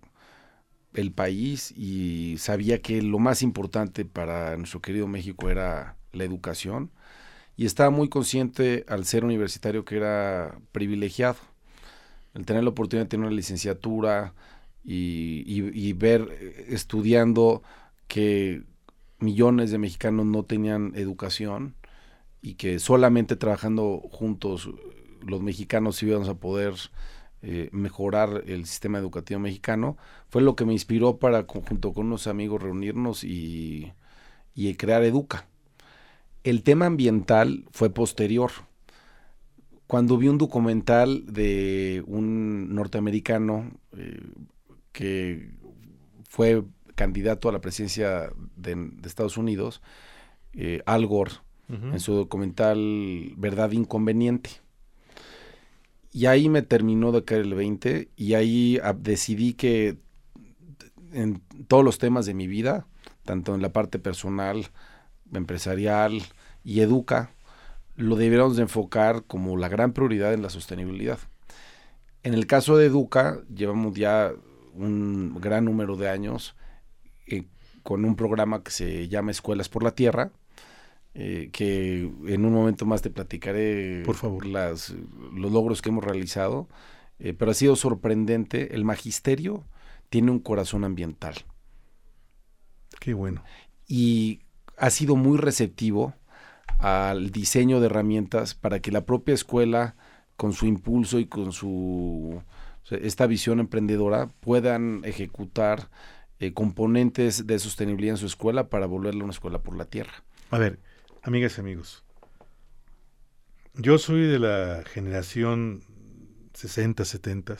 el 0.94 1.12
país 1.12 1.74
y 1.76 2.38
sabía 2.38 2.80
que 2.80 3.02
lo 3.02 3.18
más 3.18 3.42
importante 3.42 4.06
para 4.06 4.56
nuestro 4.56 4.80
querido 4.80 5.06
México 5.06 5.50
era 5.50 5.98
la 6.12 6.24
educación 6.24 6.90
y 7.54 7.66
estaba 7.66 7.90
muy 7.90 8.08
consciente 8.08 8.86
al 8.88 9.04
ser 9.04 9.22
universitario 9.22 9.84
que 9.84 9.98
era 9.98 10.58
privilegiado. 10.72 11.36
El 12.32 12.46
tener 12.46 12.64
la 12.64 12.70
oportunidad 12.70 13.04
de 13.04 13.10
tener 13.10 13.26
una 13.26 13.36
licenciatura 13.36 14.32
y, 14.82 15.92
ver 15.92 16.26
eh, 16.30 16.64
estudiando 16.70 17.62
que 18.08 18.62
millones 19.18 19.70
de 19.70 19.76
mexicanos 19.76 20.24
no 20.24 20.44
tenían 20.44 20.92
educación 20.94 21.74
y 22.46 22.54
que 22.54 22.78
solamente 22.78 23.34
trabajando 23.34 24.00
juntos 24.12 24.70
los 25.20 25.42
mexicanos 25.42 26.00
íbamos 26.04 26.28
a 26.28 26.34
poder 26.34 26.74
eh, 27.42 27.70
mejorar 27.72 28.44
el 28.46 28.66
sistema 28.66 28.98
educativo 28.98 29.40
mexicano, 29.40 29.96
fue 30.28 30.42
lo 30.42 30.54
que 30.54 30.64
me 30.64 30.72
inspiró 30.72 31.18
para, 31.18 31.44
junto 31.44 31.92
con 31.92 32.06
unos 32.06 32.28
amigos, 32.28 32.62
reunirnos 32.62 33.24
y, 33.24 33.92
y 34.54 34.72
crear 34.76 35.02
Educa. 35.02 35.48
El 36.44 36.62
tema 36.62 36.86
ambiental 36.86 37.64
fue 37.72 37.90
posterior. 37.90 38.52
Cuando 39.88 40.16
vi 40.16 40.28
un 40.28 40.38
documental 40.38 41.26
de 41.26 42.04
un 42.06 42.76
norteamericano 42.76 43.72
eh, 43.96 44.22
que 44.92 45.50
fue 46.28 46.62
candidato 46.94 47.48
a 47.48 47.52
la 47.52 47.60
presidencia 47.60 48.30
de, 48.54 48.92
Estados 49.04 49.36
Unidos, 49.36 49.82
eh, 50.52 50.80
Al 50.86 51.06
Gore, 51.06 51.32
en 51.68 51.98
su 52.00 52.14
documental 52.14 53.34
Verdad 53.36 53.72
Inconveniente. 53.72 54.50
Y 56.12 56.26
ahí 56.26 56.48
me 56.48 56.62
terminó 56.62 57.12
de 57.12 57.24
caer 57.24 57.42
el 57.42 57.54
20 57.54 58.08
y 58.16 58.34
ahí 58.34 58.78
ah, 58.82 58.94
decidí 58.98 59.52
que 59.52 59.98
en 61.12 61.42
todos 61.68 61.84
los 61.84 61.98
temas 61.98 62.24
de 62.26 62.34
mi 62.34 62.46
vida, 62.46 62.86
tanto 63.24 63.54
en 63.54 63.62
la 63.62 63.72
parte 63.72 63.98
personal, 63.98 64.68
empresarial 65.32 66.22
y 66.64 66.80
educa, 66.80 67.32
lo 67.96 68.16
debiéramos 68.16 68.56
de 68.56 68.62
enfocar 68.62 69.24
como 69.26 69.56
la 69.56 69.68
gran 69.68 69.92
prioridad 69.92 70.32
en 70.32 70.42
la 70.42 70.50
sostenibilidad. 70.50 71.18
En 72.22 72.34
el 72.34 72.46
caso 72.46 72.76
de 72.76 72.86
Educa, 72.86 73.40
llevamos 73.54 73.94
ya 73.94 74.32
un 74.74 75.38
gran 75.40 75.64
número 75.64 75.96
de 75.96 76.08
años 76.08 76.54
eh, 77.26 77.44
con 77.82 78.04
un 78.04 78.16
programa 78.16 78.62
que 78.62 78.70
se 78.70 79.08
llama 79.08 79.30
Escuelas 79.30 79.68
por 79.68 79.82
la 79.82 79.92
Tierra, 79.92 80.32
eh, 81.18 81.48
que 81.50 82.12
en 82.26 82.44
un 82.44 82.52
momento 82.52 82.84
más 82.84 83.00
te 83.00 83.08
platicaré 83.08 84.02
por 84.04 84.16
favor. 84.16 84.44
Las, 84.44 84.94
los 85.32 85.50
logros 85.50 85.80
que 85.80 85.88
hemos 85.88 86.04
realizado, 86.04 86.68
eh, 87.18 87.32
pero 87.32 87.52
ha 87.52 87.54
sido 87.54 87.74
sorprendente. 87.74 88.74
El 88.74 88.84
magisterio 88.84 89.64
tiene 90.10 90.30
un 90.30 90.40
corazón 90.40 90.84
ambiental. 90.84 91.34
Qué 93.00 93.14
bueno. 93.14 93.42
Y 93.88 94.40
ha 94.76 94.90
sido 94.90 95.16
muy 95.16 95.38
receptivo 95.38 96.12
al 96.80 97.30
diseño 97.30 97.80
de 97.80 97.86
herramientas 97.86 98.54
para 98.54 98.80
que 98.80 98.92
la 98.92 99.06
propia 99.06 99.32
escuela, 99.32 99.96
con 100.36 100.52
su 100.52 100.66
impulso 100.66 101.18
y 101.18 101.24
con 101.24 101.52
su 101.52 102.42
esta 102.90 103.26
visión 103.26 103.58
emprendedora, 103.58 104.28
puedan 104.40 105.00
ejecutar 105.04 105.88
eh, 106.40 106.52
componentes 106.52 107.46
de 107.46 107.58
sostenibilidad 107.58 108.16
en 108.16 108.18
su 108.18 108.26
escuela 108.26 108.68
para 108.68 108.84
volverla 108.84 109.24
una 109.24 109.32
escuela 109.32 109.62
por 109.62 109.78
la 109.78 109.86
tierra. 109.86 110.12
A 110.50 110.58
ver, 110.58 110.78
amigas 111.26 111.58
y 111.58 111.60
amigos, 111.60 112.04
yo 113.74 113.98
soy 113.98 114.28
de 114.28 114.38
la 114.38 114.84
generación 114.86 115.82
60, 116.54 117.04
70 117.04 117.56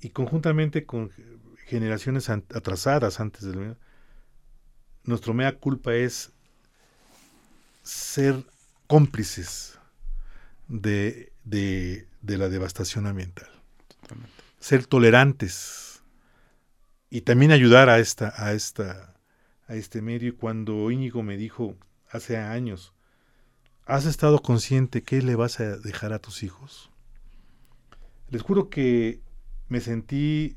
y 0.00 0.10
conjuntamente 0.10 0.86
con 0.86 1.12
generaciones 1.66 2.28
atrasadas 2.28 3.20
antes 3.20 3.42
del 3.42 3.56
mío, 3.56 3.76
nuestro 5.04 5.34
mea 5.34 5.56
culpa 5.58 5.94
es 5.94 6.32
ser 7.84 8.44
cómplices 8.88 9.78
de, 10.66 11.32
de, 11.44 12.08
la 12.22 12.48
devastación 12.48 13.06
ambiental. 13.06 13.48
Ser 14.58 14.84
tolerantes 14.84 16.02
y 17.08 17.20
también 17.20 17.52
ayudar 17.52 17.88
a 17.88 18.00
esta, 18.00 18.34
a 18.36 18.52
esta, 18.52 19.14
a 19.68 19.76
este 19.76 20.02
medio. 20.02 20.36
Cuando 20.36 20.90
Íñigo 20.90 21.22
me 21.22 21.36
dijo 21.36 21.76
hace 22.16 22.36
años, 22.36 22.92
¿has 23.84 24.06
estado 24.06 24.40
consciente 24.40 25.02
qué 25.02 25.22
le 25.22 25.36
vas 25.36 25.60
a 25.60 25.76
dejar 25.78 26.12
a 26.12 26.18
tus 26.18 26.42
hijos? 26.42 26.90
Les 28.30 28.42
juro 28.42 28.68
que 28.68 29.20
me 29.68 29.80
sentí 29.80 30.56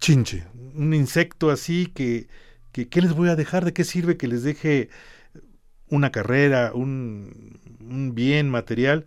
chinche, 0.00 0.46
un 0.74 0.92
insecto 0.94 1.50
así 1.50 1.86
que, 1.86 2.28
que 2.72 2.88
¿qué 2.88 3.00
les 3.00 3.12
voy 3.12 3.28
a 3.28 3.36
dejar? 3.36 3.64
¿De 3.64 3.72
qué 3.72 3.84
sirve 3.84 4.16
que 4.16 4.28
les 4.28 4.42
deje 4.42 4.90
una 5.88 6.10
carrera, 6.10 6.72
un, 6.74 7.58
bien 8.14 8.50
material, 8.50 9.06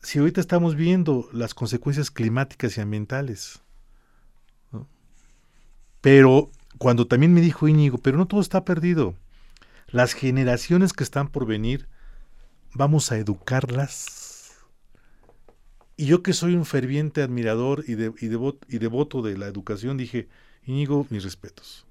si 0.00 0.18
ahorita 0.18 0.40
estamos 0.40 0.76
viendo 0.76 1.28
las 1.32 1.54
consecuencias 1.54 2.10
climáticas 2.10 2.76
y 2.76 2.80
ambientales. 2.80 3.60
Pero 6.00 6.50
cuando 6.78 7.06
también 7.06 7.32
me 7.32 7.40
dijo 7.40 7.66
Íñigo, 7.66 7.98
pero 7.98 8.18
no 8.18 8.26
todo 8.26 8.40
está 8.40 8.64
perdido. 8.64 9.14
Las 9.94 10.12
generaciones 10.12 10.92
que 10.92 11.04
están 11.04 11.28
por 11.28 11.46
venir, 11.46 11.86
vamos 12.72 13.12
a 13.12 13.16
educarlas. 13.16 14.56
Y 15.96 16.06
yo 16.06 16.20
que 16.20 16.32
soy 16.32 16.56
un 16.56 16.64
ferviente 16.64 17.22
admirador 17.22 17.84
y, 17.86 17.94
de, 17.94 18.12
y, 18.20 18.26
y 18.26 18.78
devoto 18.78 19.22
de 19.22 19.38
la 19.38 19.46
educación, 19.46 19.96
dije, 19.96 20.26
Íñigo, 20.66 21.06
mis 21.10 21.22
respetos. 21.22 21.86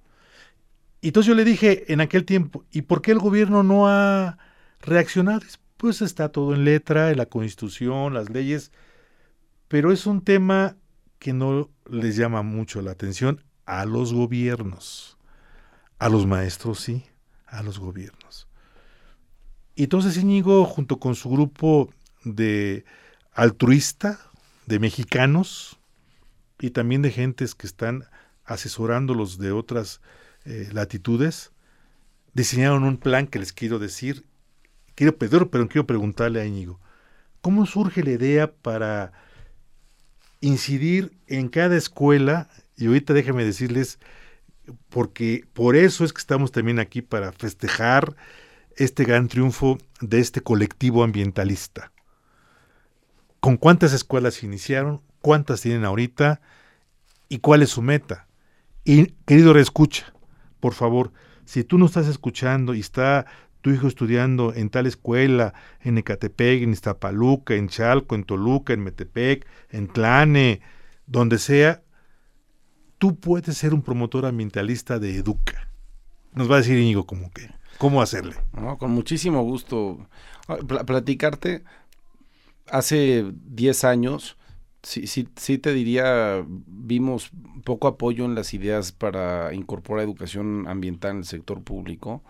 Y 1.00 1.08
entonces 1.08 1.30
yo 1.30 1.34
le 1.34 1.46
dije 1.46 1.94
en 1.94 2.02
aquel 2.02 2.26
tiempo, 2.26 2.66
¿y 2.74 2.82
por 2.82 3.02
qué 3.02 3.12
el 3.12 3.20
gobierno 3.20 3.64
no 3.64 3.88
ha 3.88 4.38
reaccionado? 4.82 5.40
Pues 5.78 6.02
está 6.02 6.28
todo 6.28 6.54
en 6.56 6.66
letra, 6.66 7.10
en 7.10 7.18
la 7.18 7.28
constitución, 7.28 8.14
las 8.14 8.30
leyes, 8.30 8.74
pero 9.70 9.94
es 9.94 10.06
un 10.08 10.20
tema 10.20 10.76
que 11.20 11.32
no 11.32 11.70
les 11.90 12.18
llama 12.18 12.42
mucho 12.42 12.82
la 12.82 12.92
atención 12.92 13.46
a 13.66 13.86
los 13.86 14.14
gobiernos. 14.14 15.18
A 16.00 16.10
los 16.10 16.28
maestros 16.28 16.82
sí, 16.82 17.06
a 17.54 17.64
los 17.64 17.80
gobiernos. 17.80 18.48
Y 19.76 19.84
entonces 19.84 20.18
Íñigo, 20.18 20.66
junto 20.66 21.00
con 21.00 21.16
su 21.16 21.30
grupo 21.30 21.90
de 22.24 22.86
altruista, 23.34 24.20
de 24.66 24.80
mexicanos, 24.80 25.80
y 26.60 26.72
también 26.72 27.02
de 27.02 27.12
gentes 27.12 27.56
que 27.56 27.68
están 27.68 28.06
asesorándolos 28.46 29.38
de 29.38 29.52
otras 29.52 30.02
eh, 30.46 30.70
latitudes, 30.72 31.52
diseñaron 32.34 32.84
un 32.84 32.98
plan 32.98 33.28
que 33.28 33.40
les 33.40 33.54
quiero 33.54 33.80
decir, 33.80 34.26
quiero 34.96 35.18
pedir, 35.18 35.48
pero 35.50 35.68
quiero 35.68 35.86
preguntarle 35.86 36.42
a 36.42 36.46
Íñigo, 36.46 36.80
¿cómo 37.42 37.66
surge 37.66 38.04
la 38.04 38.12
idea 38.12 38.52
para 38.52 39.12
incidir 40.42 41.12
en 41.28 41.50
cada 41.50 41.76
escuela? 41.76 42.50
Y 42.78 42.88
ahorita 42.88 43.14
déjenme 43.14 43.44
decirles, 43.44 44.00
porque 44.90 45.46
por 45.54 45.76
eso 45.76 46.06
es 46.06 46.14
que 46.14 46.20
estamos 46.20 46.52
también 46.52 46.80
aquí 46.80 47.02
para 47.02 47.32
festejar 47.32 48.16
este 48.76 49.04
gran 49.04 49.28
triunfo 49.28 49.78
de 50.02 50.20
este 50.20 50.42
colectivo 50.42 51.04
ambientalista. 51.04 51.92
¿Con 53.40 53.58
cuántas 53.58 53.94
escuelas 53.94 54.44
iniciaron? 54.44 55.02
¿Cuántas 55.22 55.62
tienen 55.62 55.86
ahorita? 55.86 56.42
¿Y 57.30 57.40
cuál 57.40 57.62
es 57.62 57.70
su 57.70 57.82
meta? 57.82 58.28
Y 58.86 59.08
querido 59.26 59.54
reescucha, 59.54 60.14
por 60.60 60.74
favor, 60.74 61.12
si 61.46 61.64
tú 61.64 61.78
no 61.78 61.86
estás 61.86 62.08
escuchando 62.08 62.74
y 62.74 62.80
está 62.80 63.26
tu 63.62 63.72
hijo 63.72 63.88
estudiando 63.88 64.54
en 64.54 64.70
tal 64.70 64.88
escuela, 64.88 65.54
en 65.82 65.98
Ecatepec, 65.98 66.64
en 66.64 66.72
Iztapaluca, 66.74 67.56
en 67.56 67.70
Chalco, 67.70 68.16
en 68.16 68.26
Toluca, 68.26 68.74
en 68.74 68.84
Metepec, 68.84 69.48
en 69.70 69.88
Tlane, 69.88 70.62
donde 71.06 71.38
sea, 71.40 71.83
tú 73.04 73.18
puedes 73.18 73.58
ser 73.58 73.74
un 73.74 73.82
promotor 73.82 74.26
ambientalista 74.26 74.98
de 74.98 75.18
Educa. 75.18 75.68
Nos 76.32 76.50
va 76.50 76.56
a 76.56 76.58
decir 76.60 76.80
Íñigo 76.80 77.06
cómo 77.06 77.30
que, 77.32 77.50
cómo 77.78 78.02
hacerle. 78.02 78.34
con 78.80 78.92
muchísimo 78.92 79.44
gusto. 79.44 80.08
Platicarte, 80.88 81.66
hace 82.70 83.26
10 83.34 83.84
años 83.84 84.38
sí, 84.84 85.06
sí, 85.06 85.28
sí 85.36 85.58
te 85.58 85.74
diría, 85.74 86.46
vimos 86.48 87.32
poco 87.66 87.90
apoyo 87.90 88.24
en 88.24 88.36
las 88.36 88.54
ideas 88.54 88.94
para 88.94 89.54
incorporar 89.54 90.06
educación 90.06 90.70
ambiental 90.70 91.12
en 91.12 91.18
el 91.18 91.26
sector 91.26 91.62
público. 91.62 92.24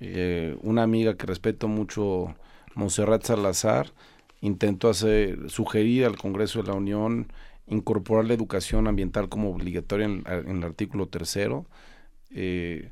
Eh, 0.00 0.56
una 0.62 0.82
amiga 0.82 1.16
que 1.16 1.26
respeto 1.26 1.68
mucho, 1.68 2.34
Monserrat 2.74 3.22
Salazar, 3.22 3.92
intentó 4.40 4.90
hacer, 4.90 5.48
sugerir 5.48 6.06
al 6.06 6.18
Congreso 6.18 6.60
de 6.60 6.66
la 6.66 6.74
Unión 6.74 7.32
incorporar 7.68 8.24
la 8.24 8.34
educación 8.34 8.86
ambiental 8.88 9.28
como 9.28 9.50
obligatoria 9.50 10.06
en, 10.06 10.24
el 10.26 10.64
artículo 10.64 11.08
tercero. 11.08 11.66
Eh, 12.30 12.90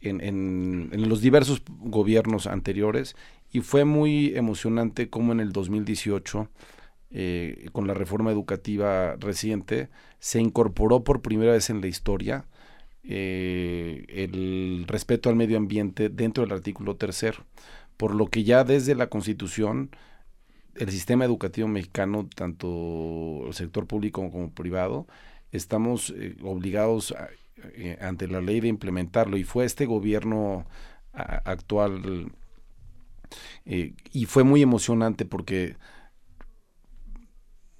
en, 0.00 0.90
los 1.08 1.20
diversos 1.20 1.62
gobiernos 1.66 2.46
anteriores 2.46 3.16
y 3.50 3.60
fue 3.60 3.84
muy 3.84 4.36
emocionante 4.36 5.08
como 5.08 5.32
en 5.32 5.40
el 5.40 5.52
2018 5.52 6.48
eh, 7.10 7.68
con 7.72 7.86
la 7.86 7.94
reforma 7.94 8.30
educativa 8.30 9.16
reciente 9.16 9.88
se 10.18 10.40
incorporó 10.40 11.04
por 11.04 11.22
primera 11.22 11.52
vez 11.52 11.70
en 11.70 11.80
la 11.80 11.86
historia 11.86 12.46
eh, 13.04 14.04
el 14.08 14.84
respeto 14.88 15.28
al 15.28 15.36
medio 15.36 15.58
ambiente 15.58 16.08
dentro 16.08 16.42
del 16.42 16.52
artículo 16.52 16.96
tercero, 16.96 17.44
por 17.98 18.14
lo 18.14 18.26
que 18.28 18.44
ya 18.44 18.64
desde 18.64 18.94
la 18.94 19.08
Constitución 19.08 19.90
el 20.76 20.90
sistema 20.90 21.24
educativo 21.24 21.68
mexicano, 21.68 22.28
tanto 22.34 23.46
el 23.46 23.54
sector 23.54 23.86
público 23.86 24.30
como 24.30 24.50
privado, 24.50 25.06
estamos 25.52 26.12
eh, 26.16 26.36
obligados 26.42 27.14
eh, 27.74 27.98
ante 28.00 28.28
la 28.28 28.40
ley 28.40 28.60
de 28.60 28.68
implementarlo 28.68 29.36
y 29.36 29.44
fue 29.44 29.64
este 29.64 29.86
gobierno 29.86 30.66
actual 31.12 32.32
y 33.64 34.24
fue 34.26 34.42
muy 34.42 34.62
emocionante 34.62 35.24
porque 35.24 35.76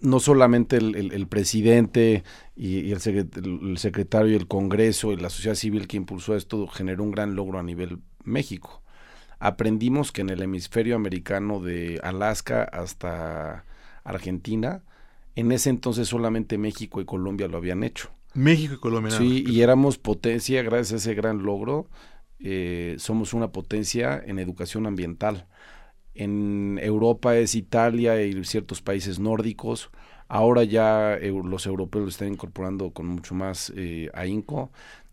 no 0.05 0.21
solamente 0.21 0.77
el, 0.77 1.27
presidente 1.29 2.25
y, 2.55 2.93
el, 2.93 3.01
secretario 3.79 4.33
y 4.33 4.37
el 4.37 4.47
Congreso 4.47 5.13
y 5.13 5.17
la 5.17 5.31
sociedad 5.31 5.57
civil 5.57 5.89
que 5.89 5.97
impulsó 5.97 6.37
esto 6.37 6.67
generó 6.69 7.03
un 7.03 7.11
gran 7.11 7.35
logro 7.35 7.59
a 7.59 7.63
nivel 7.63 7.99
México. 8.23 8.84
Aprendimos 9.39 10.13
que 10.13 10.23
en 10.23 10.31
el 10.31 10.43
hemisferio 10.43 10.97
americano 10.97 11.61
de 11.61 12.01
Alaska 12.03 12.63
hasta 12.65 13.65
Argentina, 14.05 14.83
en 15.37 15.53
ese 15.53 15.71
entonces 15.71 16.09
solamente 16.09 16.59
México 16.59 17.01
y 17.01 17.05
Colombia 17.05 17.49
lo 17.49 17.57
habían 17.57 17.83
hecho. 17.83 18.11
México 18.35 18.75
y 18.75 18.79
Colombia. 18.79 19.13
Sí, 19.13 19.45
y 19.47 19.63
éramos 19.63 19.99
potencia, 19.99 20.63
gracias 20.63 20.93
a 20.93 20.97
ese 20.97 21.15
gran 21.15 21.43
logro, 21.43 21.89
eh, 22.39 22.97
somos 22.99 23.33
una 23.33 23.53
potencia 23.53 24.23
en 24.25 24.39
educación 24.39 24.87
ambiental 24.87 25.47
en 26.15 26.79
Europa 26.83 27.37
es 27.37 27.55
Italia 27.55 28.23
y 28.23 28.45
ciertos 28.45 28.83
países 28.83 29.19
nórdicos. 29.19 29.91
Ahora 30.29 30.65
ya 30.65 31.19
los 31.21 31.67
europeos 31.67 32.05
lo 32.05 32.09
están 32.09 32.29
incorporando 32.33 32.91
con 32.91 33.07
mucho 33.07 33.35
más 33.35 33.73
eh, 33.77 34.11
ahínco. 34.15 34.71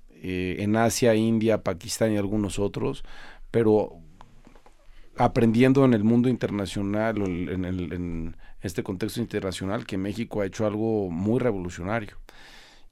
Eh, 0.10 0.58
en 0.60 0.76
Asia, 0.76 1.16
India, 1.16 1.64
Pakistán 1.64 2.14
y 2.14 2.18
algunos 2.18 2.60
otros, 2.60 3.04
pero 3.50 4.00
aprendiendo 5.24 5.86
en 5.86 5.94
el 5.94 6.04
mundo 6.04 6.30
internacional, 6.30 7.18
en, 7.22 8.36
este 8.62 8.84
contexto 8.84 9.20
internacional, 9.22 9.86
que 9.86 9.98
México 9.98 10.42
ha 10.42 10.46
hecho 10.46 10.66
algo 10.66 11.10
muy 11.10 11.40
revolucionario. 11.40 12.18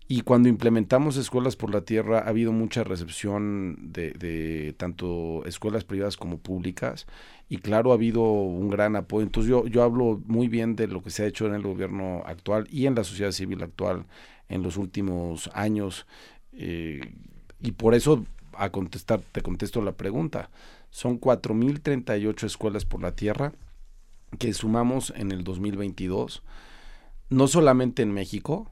Y 0.08 0.22
cuando 0.22 0.50
implementamos 0.50 1.18
escuelas 1.18 1.56
por 1.56 1.72
la 1.72 1.82
tierra 1.82 2.20
ha 2.20 2.30
habido 2.30 2.52
mucha 2.52 2.84
recepción 2.84 3.92
de, 3.94 4.74
tanto 4.78 5.46
escuelas 5.46 5.84
privadas 5.84 6.18
como 6.18 6.40
públicas 6.40 7.06
y 7.48 7.58
claro 7.58 7.92
ha 7.92 7.94
habido 7.94 8.24
un 8.24 8.72
gran 8.72 8.96
apoyo. 8.96 9.24
Entonces 9.24 9.52
yo, 9.52 9.68
yo 9.68 9.84
hablo 9.84 10.20
muy 10.26 10.48
bien 10.48 10.76
de 10.76 10.88
lo 10.88 11.04
que 11.04 11.12
se 11.12 11.24
ha 11.24 11.28
hecho 11.28 11.46
en 11.46 11.54
el 11.54 11.62
gobierno 11.62 12.24
actual 12.26 12.68
y 12.72 12.88
en 12.88 12.96
la 12.96 13.04
sociedad 13.04 13.32
civil 13.32 13.62
actual 13.62 14.08
en 14.50 14.64
los 14.64 14.78
últimos 14.78 15.52
años 15.54 16.08
eh, 16.54 17.14
y 17.62 17.72
por 17.74 17.94
eso 17.94 18.26
a 18.54 18.72
contestar 18.72 19.22
te 19.32 19.42
contesto 19.42 19.82
la 19.82 19.94
pregunta. 19.94 20.50
Son 20.90 21.20
4.038 21.20 22.46
escuelas 22.46 22.86
por 22.86 23.02
la 23.02 23.16
tierra 23.16 23.54
que 24.38 24.54
sumamos 24.54 25.14
en 25.16 25.32
el 25.32 25.44
2022, 25.44 26.44
no 27.30 27.48
solamente 27.48 28.02
en 28.04 28.12
México, 28.12 28.72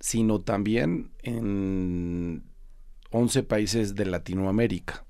sino 0.00 0.40
también 0.40 1.10
en 1.22 2.42
11 3.10 3.42
países 3.44 3.94
de 3.94 4.06
Latinoamérica. 4.06 5.04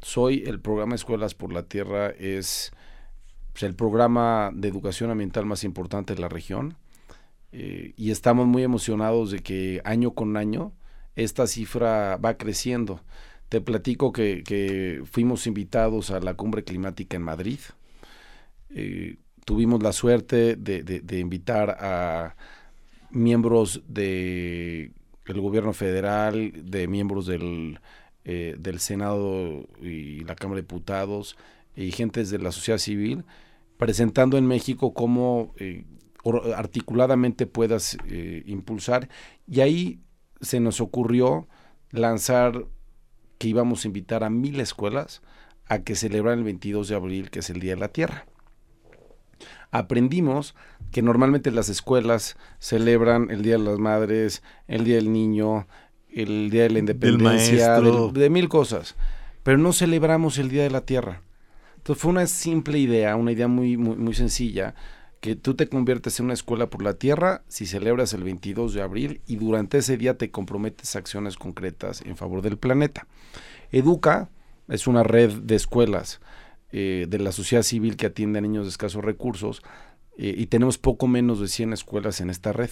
Soy 0.00 0.44
el 0.46 0.60
programa 0.60 0.94
Escuelas 0.94 1.34
por 1.34 1.52
la 1.52 1.64
Tierra, 1.64 2.10
es 2.10 2.72
pues, 3.52 3.64
el 3.64 3.74
programa 3.74 4.50
de 4.54 4.68
educación 4.68 5.10
ambiental 5.10 5.44
más 5.44 5.64
importante 5.64 6.14
de 6.14 6.20
la 6.20 6.28
región 6.28 6.76
eh, 7.50 7.94
y 7.96 8.10
estamos 8.10 8.46
muy 8.46 8.62
emocionados 8.62 9.30
de 9.30 9.40
que 9.40 9.80
año 9.84 10.12
con 10.12 10.36
año 10.36 10.72
esta 11.16 11.46
cifra 11.46 12.16
va 12.16 12.36
creciendo. 12.36 13.00
Te 13.48 13.60
platico 13.60 14.12
que, 14.12 15.02
fuimos 15.10 15.46
invitados 15.46 16.10
a 16.10 16.20
la 16.20 16.34
cumbre 16.34 16.64
climática 16.64 17.16
en 17.16 17.22
Madrid. 17.22 17.58
Eh, 18.70 19.16
tuvimos 19.44 19.82
la 19.82 19.92
suerte 19.92 20.56
de 20.56 21.18
invitar 21.18 21.76
a 21.80 22.36
miembros 23.10 23.82
de 23.88 24.92
el 25.26 25.40
gobierno 25.40 25.72
federal, 25.72 26.52
de 26.64 26.88
miembros 26.88 27.26
del, 27.26 27.80
eh, 28.24 28.56
del 28.58 28.80
Senado 28.80 29.66
y 29.82 30.20
la 30.20 30.34
Cámara 30.34 30.56
de 30.56 30.62
Diputados 30.62 31.36
y 31.76 31.92
gentes 31.92 32.30
de 32.30 32.38
la 32.38 32.52
sociedad 32.52 32.78
civil, 32.78 33.24
presentando 33.76 34.38
en 34.38 34.46
México 34.46 34.94
cómo 34.94 35.54
eh, 35.58 35.84
articuladamente 36.56 37.46
puedas 37.46 37.96
impulsar. 38.44 39.08
Y 39.46 39.60
ahí 39.60 40.00
se 40.40 40.60
nos 40.60 40.80
ocurrió 40.80 41.48
lanzar 41.90 42.66
que 43.38 43.48
íbamos 43.48 43.84
a 43.84 43.88
invitar 43.88 44.24
a 44.24 44.30
mil 44.30 44.60
escuelas 44.60 45.22
a 45.66 45.80
que 45.80 45.94
celebran 45.94 46.38
el 46.38 46.44
22 46.44 46.88
de 46.88 46.94
abril, 46.94 47.30
que 47.30 47.40
es 47.40 47.50
el 47.50 47.60
Día 47.60 47.74
de 47.74 47.80
la 47.80 47.88
Tierra 47.88 48.26
aprendimos 49.70 50.54
que 50.90 51.02
normalmente 51.02 51.50
las 51.50 51.68
escuelas 51.68 52.36
celebran 52.58 53.30
el 53.30 53.42
Día 53.42 53.58
de 53.58 53.64
las 53.64 53.78
Madres, 53.78 54.42
el 54.66 54.84
Día 54.84 54.96
del 54.96 55.12
Niño, 55.12 55.66
el 56.10 56.50
Día 56.50 56.64
de 56.64 56.70
la 56.70 56.78
Independencia, 56.78 57.80
de 57.80 58.30
mil 58.30 58.48
cosas, 58.48 58.96
pero 59.42 59.58
no 59.58 59.72
celebramos 59.72 60.38
el 60.38 60.48
Día 60.48 60.62
de 60.62 60.70
la 60.70 60.82
Tierra. 60.82 61.22
Entonces 61.76 62.02
fue 62.02 62.10
una 62.10 62.26
simple 62.26 62.78
idea, 62.78 63.16
una 63.16 63.32
idea 63.32 63.48
muy, 63.48 63.76
muy, 63.76 63.96
muy 63.96 64.14
sencilla, 64.14 64.74
que 65.20 65.36
tú 65.36 65.54
te 65.54 65.68
conviertes 65.68 66.20
en 66.20 66.26
una 66.26 66.34
escuela 66.34 66.70
por 66.70 66.82
la 66.82 66.94
tierra 66.94 67.42
si 67.48 67.66
celebras 67.66 68.12
el 68.12 68.22
22 68.22 68.74
de 68.74 68.82
abril 68.82 69.20
y 69.26 69.36
durante 69.36 69.78
ese 69.78 69.96
día 69.96 70.16
te 70.16 70.30
comprometes 70.30 70.94
a 70.94 71.00
acciones 71.00 71.36
concretas 71.36 72.02
en 72.02 72.16
favor 72.16 72.42
del 72.42 72.56
planeta. 72.56 73.06
Educa 73.72 74.30
es 74.68 74.86
una 74.86 75.02
red 75.02 75.32
de 75.32 75.56
escuelas 75.56 76.20
eh, 76.70 77.06
de 77.08 77.18
la 77.18 77.32
sociedad 77.32 77.62
civil 77.62 77.96
que 77.96 78.06
atiende 78.06 78.38
a 78.38 78.42
niños 78.42 78.64
de 78.64 78.70
escasos 78.70 79.04
recursos 79.04 79.62
eh, 80.16 80.34
y 80.36 80.46
tenemos 80.46 80.78
poco 80.78 81.06
menos 81.06 81.40
de 81.40 81.48
100 81.48 81.72
escuelas 81.72 82.20
en 82.20 82.30
esta 82.30 82.52
red. 82.52 82.70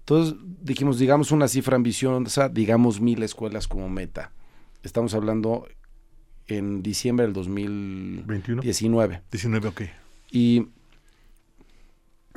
Entonces 0.00 0.34
dijimos, 0.62 0.98
digamos 0.98 1.30
una 1.30 1.48
cifra 1.48 1.76
ambiciosa, 1.76 2.48
digamos 2.48 3.00
mil 3.00 3.22
escuelas 3.22 3.68
como 3.68 3.88
meta. 3.88 4.32
Estamos 4.82 5.14
hablando 5.14 5.66
en 6.46 6.82
diciembre 6.82 7.26
del 7.26 7.34
2019. 7.34 9.22
19, 9.30 9.68
ok. 9.68 9.82
Y 10.30 10.68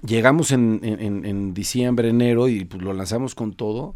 llegamos 0.05 0.51
en, 0.51 0.79
en, 0.83 1.53
diciembre, 1.53 2.09
enero 2.09 2.47
y 2.47 2.65
pues 2.65 2.81
lo 2.81 2.93
lanzamos 2.93 3.35
con 3.35 3.53
todo 3.53 3.95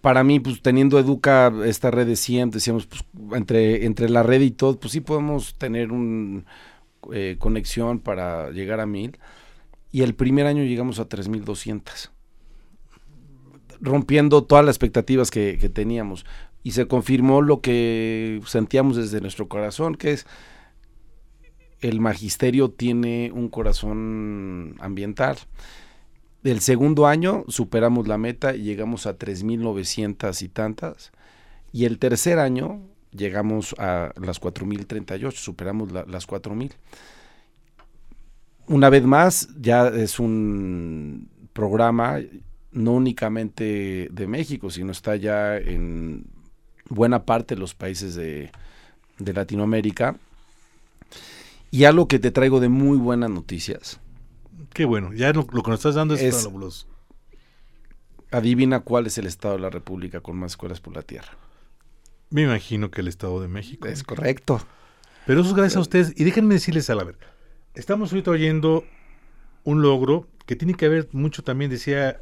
para 0.00 0.24
mí, 0.24 0.40
pues 0.40 0.62
teniendo 0.62 0.98
Educa 0.98 1.52
esta 1.64 1.90
red 1.90 2.06
de 2.06 2.16
100, 2.16 2.50
decíamos, 2.50 2.86
pues 2.86 3.04
entre, 3.32 3.84
entre 3.84 4.08
la 4.08 4.22
red 4.22 4.40
y 4.40 4.50
todo, 4.50 4.78
pues 4.78 4.92
sí 4.92 5.00
podemos 5.00 5.54
tener 5.56 5.92
una 5.92 6.44
eh, 7.12 7.36
conexión 7.38 7.98
para 7.98 8.50
llegar 8.50 8.80
a 8.80 8.86
mil. 8.86 9.18
Y 9.90 10.02
el 10.02 10.14
primer 10.14 10.46
año 10.46 10.64
llegamos 10.64 10.98
a 10.98 11.08
3.200, 11.08 12.10
rompiendo 13.80 14.44
todas 14.44 14.64
las 14.64 14.76
expectativas 14.76 15.30
que, 15.30 15.58
que 15.58 15.68
teníamos. 15.68 16.26
Y 16.62 16.72
se 16.72 16.86
confirmó 16.86 17.40
lo 17.40 17.60
que 17.60 18.40
sentíamos 18.46 18.96
desde 18.96 19.20
nuestro 19.20 19.48
corazón, 19.48 19.94
que 19.94 20.12
es 20.12 20.26
el 21.80 22.00
magisterio 22.00 22.70
tiene 22.70 23.30
un 23.32 23.48
corazón 23.48 24.76
ambiental. 24.80 25.38
El 26.44 26.60
segundo 26.60 27.06
año 27.06 27.44
superamos 27.48 28.08
la 28.08 28.18
meta 28.18 28.54
y 28.54 28.62
llegamos 28.62 29.06
a 29.06 29.18
3.900 29.18 30.42
y 30.42 30.48
tantas. 30.48 31.12
Y 31.72 31.84
el 31.84 31.98
tercer 31.98 32.38
año 32.38 32.80
llegamos 33.10 33.74
a 33.78 34.12
las 34.20 34.40
4.038, 34.40 35.32
superamos 35.32 35.92
las 35.92 36.26
4.000. 36.26 36.72
Una 38.66 38.90
vez 38.90 39.04
más, 39.04 39.48
ya 39.58 39.88
es 39.88 40.18
un 40.20 41.28
programa 41.52 42.20
no 42.70 42.92
únicamente 42.92 44.08
de 44.10 44.26
México, 44.26 44.70
sino 44.70 44.92
está 44.92 45.16
ya 45.16 45.56
en 45.56 46.26
buena 46.88 47.24
parte 47.24 47.54
de 47.54 47.60
los 47.60 47.74
países 47.74 48.14
de 48.14 48.50
Latinoamérica. 49.18 50.16
Y 51.70 51.84
algo 51.84 52.08
que 52.08 52.18
te 52.18 52.30
traigo 52.30 52.60
de 52.60 52.68
muy 52.68 52.96
buenas 52.96 53.30
noticias 53.30 54.00
Qué 54.72 54.84
bueno, 54.84 55.12
ya 55.12 55.32
lo, 55.32 55.46
que 55.46 55.70
nos 55.70 55.80
estás 55.80 55.94
dando 55.94 56.14
es, 56.14 56.44
fabuloso. 56.44 56.86
Adivina 58.30 58.80
cuál 58.80 59.06
es 59.06 59.18
el 59.18 59.26
estado 59.26 59.54
de 59.54 59.60
la 59.60 59.70
República 59.70 60.20
con 60.20 60.36
más 60.36 60.52
escuelas 60.52 60.80
por 60.80 60.94
la 60.94 61.02
tierra. 61.02 61.32
Me 62.30 62.42
imagino 62.42 62.90
que 62.90 63.00
el 63.00 63.08
Estado 63.08 63.40
de 63.40 63.48
México. 63.48 63.88
Es 63.88 64.04
correcto. 64.04 64.60
Pero 65.26 65.40
eso 65.40 65.50
es 65.50 65.56
gracias 65.56 65.76
a 65.76 65.80
ustedes. 65.80 66.12
Y 66.14 66.24
déjenme 66.24 66.54
decirles 66.54 66.90
a 66.90 66.94
la 66.94 67.04
ver, 67.04 67.18
estamos 67.74 68.12
ahorita 68.12 68.30
oyendo 68.30 68.84
un 69.64 69.82
logro 69.82 70.26
que 70.46 70.56
tiene 70.56 70.74
que 70.74 70.88
ver 70.88 71.08
mucho 71.12 71.42
también, 71.42 71.70
decía 71.70 72.20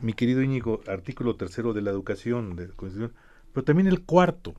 mi 0.00 0.12
querido 0.12 0.42
Íñigo, 0.42 0.80
artículo 0.86 1.36
tercero 1.36 1.72
de 1.72 1.82
la 1.82 1.90
educación, 1.90 2.56
de 2.56 2.68
la 2.68 2.74
Constitución, 2.74 3.14
pero 3.52 3.64
también 3.64 3.88
el 3.88 4.02
cuarto, 4.02 4.54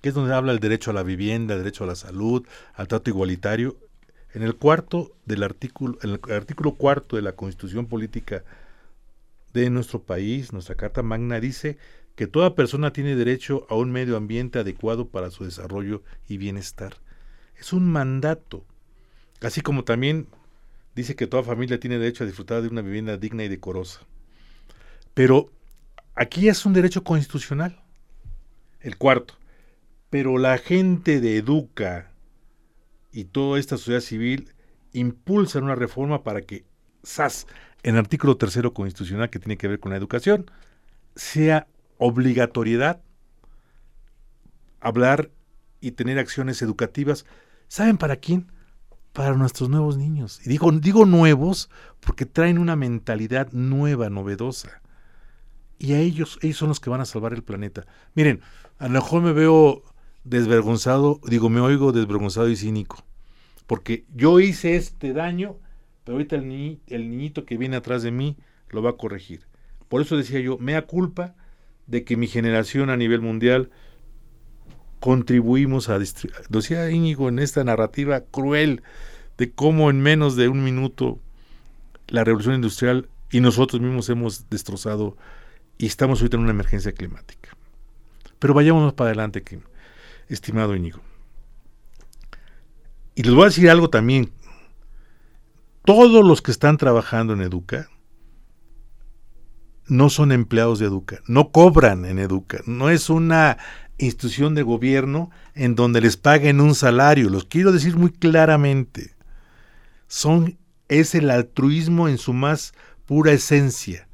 que 0.00 0.10
es 0.10 0.14
donde 0.14 0.34
habla 0.34 0.52
el 0.52 0.60
derecho 0.60 0.90
a 0.90 0.94
la 0.94 1.02
vivienda, 1.02 1.54
el 1.54 1.60
derecho 1.60 1.84
a 1.84 1.88
la 1.88 1.94
salud, 1.94 2.46
al 2.74 2.88
trato 2.88 3.10
igualitario. 3.10 3.76
En 4.34 4.42
el 4.42 4.54
cuarto 4.56 5.12
del 5.24 5.42
artículo, 5.42 5.98
en 6.02 6.10
el 6.10 6.32
artículo 6.32 6.74
cuarto 6.74 7.16
de 7.16 7.22
la 7.22 7.32
Constitución 7.32 7.86
Política 7.86 8.44
de 9.52 9.70
nuestro 9.70 10.02
país, 10.02 10.52
nuestra 10.52 10.74
Carta 10.74 11.02
Magna 11.02 11.40
dice 11.40 11.78
que 12.14 12.26
toda 12.26 12.54
persona 12.54 12.92
tiene 12.92 13.14
derecho 13.14 13.66
a 13.70 13.74
un 13.74 13.92
medio 13.92 14.16
ambiente 14.16 14.58
adecuado 14.58 15.08
para 15.08 15.30
su 15.30 15.44
desarrollo 15.44 16.02
y 16.28 16.38
bienestar. 16.38 16.96
Es 17.58 17.72
un 17.72 17.90
mandato. 17.90 18.64
Así 19.40 19.60
como 19.60 19.84
también 19.84 20.26
dice 20.94 21.14
que 21.14 21.26
toda 21.26 21.42
familia 21.42 21.78
tiene 21.78 21.98
derecho 21.98 22.24
a 22.24 22.26
disfrutar 22.26 22.62
de 22.62 22.68
una 22.68 22.82
vivienda 22.82 23.16
digna 23.18 23.44
y 23.44 23.48
decorosa. 23.48 24.00
Pero 25.14 25.50
aquí 26.14 26.48
es 26.48 26.64
un 26.66 26.72
derecho 26.72 27.04
constitucional, 27.04 27.80
el 28.80 28.96
cuarto. 28.96 29.34
Pero 30.16 30.38
la 30.38 30.56
gente 30.56 31.20
de 31.20 31.36
Educa 31.36 32.10
y 33.12 33.24
toda 33.24 33.58
esta 33.58 33.76
sociedad 33.76 34.00
civil 34.00 34.54
impulsan 34.94 35.64
una 35.64 35.74
reforma 35.74 36.24
para 36.24 36.40
que 36.40 36.64
SAS, 37.02 37.46
en 37.82 37.96
el 37.96 38.00
artículo 38.00 38.38
tercero 38.38 38.72
constitucional 38.72 39.28
que 39.28 39.38
tiene 39.38 39.58
que 39.58 39.68
ver 39.68 39.78
con 39.78 39.90
la 39.90 39.98
educación, 39.98 40.50
sea 41.16 41.66
obligatoriedad 41.98 43.02
hablar 44.80 45.30
y 45.82 45.90
tener 45.90 46.18
acciones 46.18 46.62
educativas. 46.62 47.26
¿Saben 47.68 47.98
para 47.98 48.16
quién? 48.16 48.50
Para 49.12 49.34
nuestros 49.34 49.68
nuevos 49.68 49.98
niños. 49.98 50.40
Y 50.46 50.48
digo, 50.48 50.72
digo 50.72 51.04
nuevos 51.04 51.68
porque 52.00 52.24
traen 52.24 52.56
una 52.56 52.74
mentalidad 52.74 53.52
nueva, 53.52 54.08
novedosa. 54.08 54.80
Y 55.78 55.92
a 55.92 55.98
ellos, 56.00 56.38
ellos 56.40 56.56
son 56.56 56.70
los 56.70 56.80
que 56.80 56.88
van 56.88 57.02
a 57.02 57.04
salvar 57.04 57.34
el 57.34 57.44
planeta. 57.44 57.84
Miren, 58.14 58.40
a 58.78 58.86
lo 58.86 58.92
mejor 58.94 59.20
me 59.20 59.34
veo 59.34 59.82
desvergonzado, 60.26 61.20
digo, 61.26 61.48
me 61.48 61.60
oigo 61.60 61.92
desvergonzado 61.92 62.48
y 62.48 62.56
cínico. 62.56 63.04
Porque 63.66 64.04
yo 64.14 64.40
hice 64.40 64.76
este 64.76 65.12
daño, 65.12 65.56
pero 66.04 66.16
ahorita 66.16 66.36
el, 66.36 66.80
el 66.86 67.10
niñito 67.10 67.44
que 67.44 67.56
viene 67.56 67.76
atrás 67.76 68.02
de 68.02 68.10
mí 68.10 68.36
lo 68.70 68.82
va 68.82 68.90
a 68.90 68.96
corregir. 68.96 69.46
Por 69.88 70.02
eso 70.02 70.16
decía 70.16 70.40
yo, 70.40 70.58
mea 70.58 70.86
culpa 70.86 71.34
de 71.86 72.04
que 72.04 72.16
mi 72.16 72.26
generación 72.26 72.90
a 72.90 72.96
nivel 72.96 73.20
mundial 73.20 73.70
contribuimos 75.00 75.88
a 75.88 75.98
decía 75.98 76.90
Íñigo 76.90 77.28
en 77.28 77.38
esta 77.38 77.62
narrativa 77.62 78.22
cruel 78.22 78.82
de 79.38 79.52
cómo 79.52 79.90
en 79.90 80.00
menos 80.00 80.36
de 80.36 80.48
un 80.48 80.64
minuto 80.64 81.20
la 82.08 82.24
revolución 82.24 82.56
industrial 82.56 83.08
y 83.30 83.40
nosotros 83.40 83.80
mismos 83.80 84.08
hemos 84.08 84.48
destrozado 84.48 85.16
y 85.78 85.86
estamos 85.86 86.20
ahorita 86.20 86.36
en 86.36 86.42
una 86.42 86.52
emergencia 86.52 86.92
climática. 86.92 87.50
Pero 88.38 88.54
vayámonos 88.54 88.94
para 88.94 89.10
adelante, 89.10 89.42
estimado 90.28 90.74
Íñigo. 90.74 91.00
Y 93.14 93.22
les 93.22 93.34
voy 93.34 93.44
a 93.44 93.46
decir 93.46 93.70
algo 93.70 93.90
también. 93.90 94.32
Todos 95.84 96.24
los 96.24 96.42
que 96.42 96.50
están 96.50 96.76
trabajando 96.76 97.32
en 97.32 97.42
Educa 97.42 97.88
no 99.86 100.10
son 100.10 100.32
empleados 100.32 100.80
de 100.80 100.86
Educa, 100.86 101.20
no 101.26 101.50
cobran 101.52 102.04
en 102.04 102.18
Educa, 102.18 102.60
no 102.66 102.90
es 102.90 103.08
una 103.08 103.56
institución 103.98 104.54
de 104.54 104.62
gobierno 104.62 105.30
en 105.54 105.74
donde 105.74 106.00
les 106.00 106.16
paguen 106.16 106.60
un 106.60 106.74
salario, 106.74 107.30
los 107.30 107.44
quiero 107.44 107.72
decir 107.72 107.96
muy 107.96 108.10
claramente. 108.10 109.14
Son 110.08 110.58
es 110.88 111.14
el 111.14 111.30
altruismo 111.30 112.08
en 112.08 112.18
su 112.18 112.32
más 112.32 112.74
pura 113.06 113.32
esencia. 113.32 114.08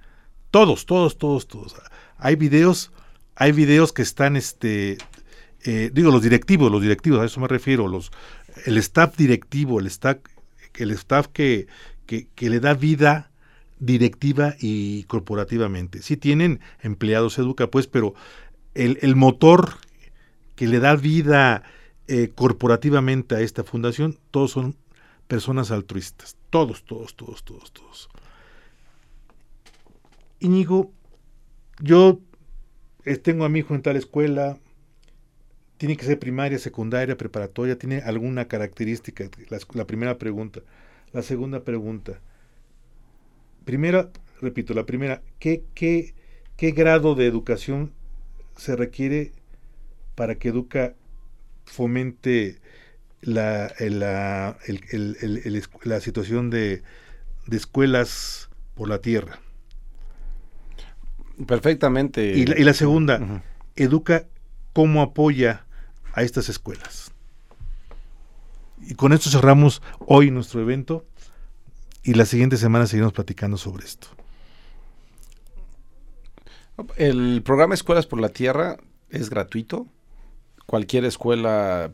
Todos, 0.51 0.87
todos, 0.87 1.19
todos, 1.19 1.47
todos. 1.47 1.75
Hay 2.19 2.37
videos, 2.37 2.93
hay 3.35 3.53
videos 3.53 3.93
que 3.93 4.03
están 4.03 4.37
este 4.37 4.99
eh, 5.65 5.91
digo 5.93 6.11
los 6.11 6.23
directivos, 6.23 6.71
los 6.71 6.83
directivos, 6.83 7.21
a 7.21 7.25
eso 7.25 7.41
me 7.41 7.49
refiero, 7.49 7.89
los 7.89 8.11
el 8.67 8.79
staff 8.79 9.17
directivo, 9.17 9.81
el 9.81 9.87
staff 9.87 10.19
el 10.75 10.91
staff 10.93 11.29
que, 11.29 11.67
que, 12.07 12.51
le 12.51 12.61
da 12.61 12.75
vida 12.75 13.31
directiva 13.79 14.55
y 14.61 15.05
corporativamente. 15.05 16.03
Sí 16.03 16.17
tienen 16.17 16.61
empleados 16.81 17.39
Educa, 17.39 17.67
pues, 17.67 17.87
pero 17.87 18.15
el, 18.75 18.99
el 19.03 19.17
motor 19.17 19.75
que 20.55 20.67
le 20.67 20.81
da 20.81 20.97
vida 20.97 21.63
eh, 22.09 22.31
corporativamente 22.35 23.35
a 23.35 23.41
esta 23.41 23.65
fundación, 23.65 24.19
todos 24.31 24.51
son 24.51 24.77
personas 25.29 25.71
altruistas. 25.71 26.37
Todos, 26.51 26.85
todos, 26.85 27.15
todos, 27.17 27.43
todos, 27.45 27.73
todos. 27.73 28.09
Íñigo, 30.41 30.91
yo 31.81 32.21
eh, 33.05 33.17
tengo 33.17 33.45
a 33.45 33.49
mi 33.49 33.61
hijo 33.61 33.75
en 33.75 33.83
tal 33.83 33.97
escuela, 33.97 34.59
tiene 35.83 35.97
que 35.97 36.07
ser 36.07 36.21
primaria, 36.21 36.61
secundaria, 36.61 37.17
preparatoria, 37.17 37.77
tiene 37.77 38.03
alguna 38.03 38.47
característica, 38.47 39.29
la 39.75 39.85
primera 39.85 40.17
pregunta. 40.17 40.61
La 41.13 41.23
segunda 41.23 41.65
pregunta, 41.65 42.21
primera, 43.65 44.09
repito, 44.41 44.75
la 44.75 44.87
primera, 44.87 45.23
¿qué, 45.41 45.65
qué, 45.75 46.15
qué 46.57 46.71
grado 46.71 47.17
de 47.17 47.27
educación 47.27 47.91
se 48.57 48.77
requiere 48.77 49.33
para 50.15 50.37
que 50.37 50.51
Educa 50.51 50.95
fomente 51.65 52.61
la, 53.21 53.75
la, 53.81 54.57
la 55.83 56.01
situación 56.01 56.49
de, 56.51 56.85
de, 57.49 57.57
escuelas 57.57 58.51
por 58.77 58.89
la 58.89 59.01
tierra? 59.01 59.41
Perfectamente. 61.45 62.25
Y 62.37 62.47
la, 62.47 62.73
segunda, 62.73 63.43
Educa 63.75 64.29
cómo 64.73 65.03
apoya 65.03 65.67
a 66.13 66.23
estas 66.23 66.49
escuelas. 66.49 67.13
Y 68.81 68.95
con 68.95 69.13
esto 69.13 69.31
cerramos 69.31 69.83
hoy 70.01 70.31
nuestro 70.31 70.61
evento 70.61 71.07
y 72.03 72.15
la 72.15 72.27
siguiente 72.27 72.57
semana 72.57 72.87
seguiremos 72.87 73.13
platicando 73.13 73.57
sobre 73.57 73.85
esto. 73.85 74.09
El 76.97 77.43
programa 77.45 77.75
Escuelas 77.75 78.07
por 78.07 78.21
la 78.21 78.31
Tierra 78.31 78.79
es 79.09 79.31
gratuito. 79.31 79.87
Cualquier 80.67 81.05
escuela 81.05 81.93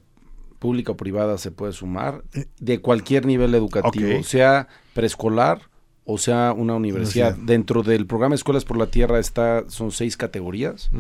pública 0.59 0.93
o 0.93 0.97
privada 0.97 1.39
se 1.39 1.51
puede 1.51 1.73
sumar 1.73 2.25
eh, 2.33 2.47
de 2.59 2.81
cualquier 2.81 3.27
nivel 3.27 3.55
educativo, 3.55 4.23
sea 4.23 4.69
preescolar 4.95 5.69
o 6.11 6.17
sea 6.17 6.55
una 6.57 6.75
universidad. 6.75 7.37
Dentro 7.37 7.83
del 7.83 8.07
programa 8.07 8.35
Escuelas 8.35 8.65
por 8.65 8.79
la 8.79 8.87
Tierra 8.87 9.19
está, 9.19 9.65
son 9.69 9.91
seis 9.93 10.17
categorías. 10.17 10.91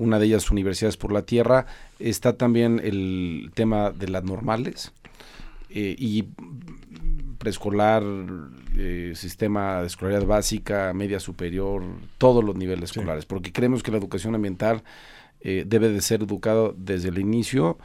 Una 0.00 0.18
de 0.18 0.26
ellas 0.26 0.50
Universidades 0.50 0.96
por 0.96 1.12
la 1.12 1.22
Tierra. 1.22 1.66
Está 1.98 2.38
también 2.38 2.80
el 2.82 3.50
tema 3.54 3.90
de 3.90 4.08
las 4.08 4.24
normales. 4.24 4.92
Eh, 5.72 5.94
y 5.96 6.24
preescolar, 7.38 8.02
eh, 8.76 9.12
sistema 9.14 9.82
de 9.82 9.86
escolaridad 9.86 10.26
básica, 10.26 10.92
media 10.94 11.20
superior, 11.20 11.84
todos 12.18 12.42
los 12.42 12.56
niveles 12.56 12.90
escolares, 12.90 13.24
porque 13.24 13.52
creemos 13.52 13.82
que 13.82 13.92
la 13.92 13.98
educación 13.98 14.34
ambiental 14.34 14.82
eh, 15.40 15.64
debe 15.66 15.90
de 15.90 16.00
ser 16.00 16.22
educada 16.22 16.72
desde 16.76 17.10
el 17.10 17.18
inicio 17.18 17.78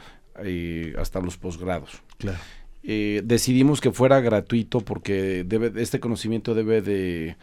hasta 0.98 1.22
los 1.22 1.38
posgrados. 1.38 2.02
Claro. 2.18 2.40
decidimos 2.84 3.80
que 3.80 3.92
fuera 3.92 4.20
gratuito 4.20 4.82
porque 4.82 5.46
debe, 5.46 5.72
este 5.82 6.02
conocimiento 6.02 6.54
debe 6.54 6.82
de 6.82 7.38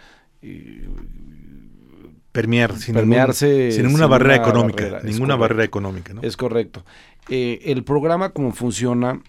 permear 2.33 2.79
sin 2.79 2.95
permearse 2.95 3.73
sin 3.73 3.87
ninguna 3.87 4.07
barrera 4.07 4.37
económica, 4.37 5.01
ninguna 5.05 5.37
barrera 5.37 5.65
económica, 5.65 6.15
¿no? 6.15 6.23
Es 6.23 6.37
correcto. 6.37 6.85
el 7.29 7.85
programa 7.85 8.31
como 8.31 8.53
funciona 8.53 9.21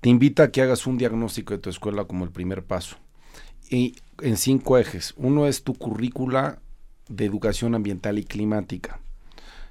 te 0.00 0.08
invita 0.08 0.44
a 0.44 0.50
que 0.50 0.62
hagas 0.62 0.86
un 0.86 0.96
diagnóstico 0.96 1.52
de 1.52 1.58
tu 1.58 1.68
escuela 1.70 2.04
como 2.04 2.24
el 2.24 2.30
primer 2.30 2.64
paso. 2.64 2.96
Y 3.68 3.96
en 4.22 4.36
cinco 4.36 4.78
ejes. 4.78 5.14
Uno 5.16 5.46
es 5.46 5.62
tu 5.62 5.74
currícula 5.74 6.58
de 7.08 7.26
educación 7.26 7.74
ambiental 7.74 8.18
y 8.18 8.24
climática. 8.24 9.00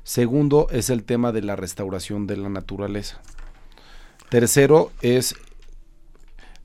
Segundo 0.04 0.68
es 0.72 0.90
el 0.90 1.04
tema 1.04 1.32
de 1.32 1.42
la 1.42 1.56
restauración 1.56 2.28
de 2.28 2.38
la 2.38 2.50
naturaleza. 2.50 3.22
Tercero 4.30 4.92
es 5.02 5.36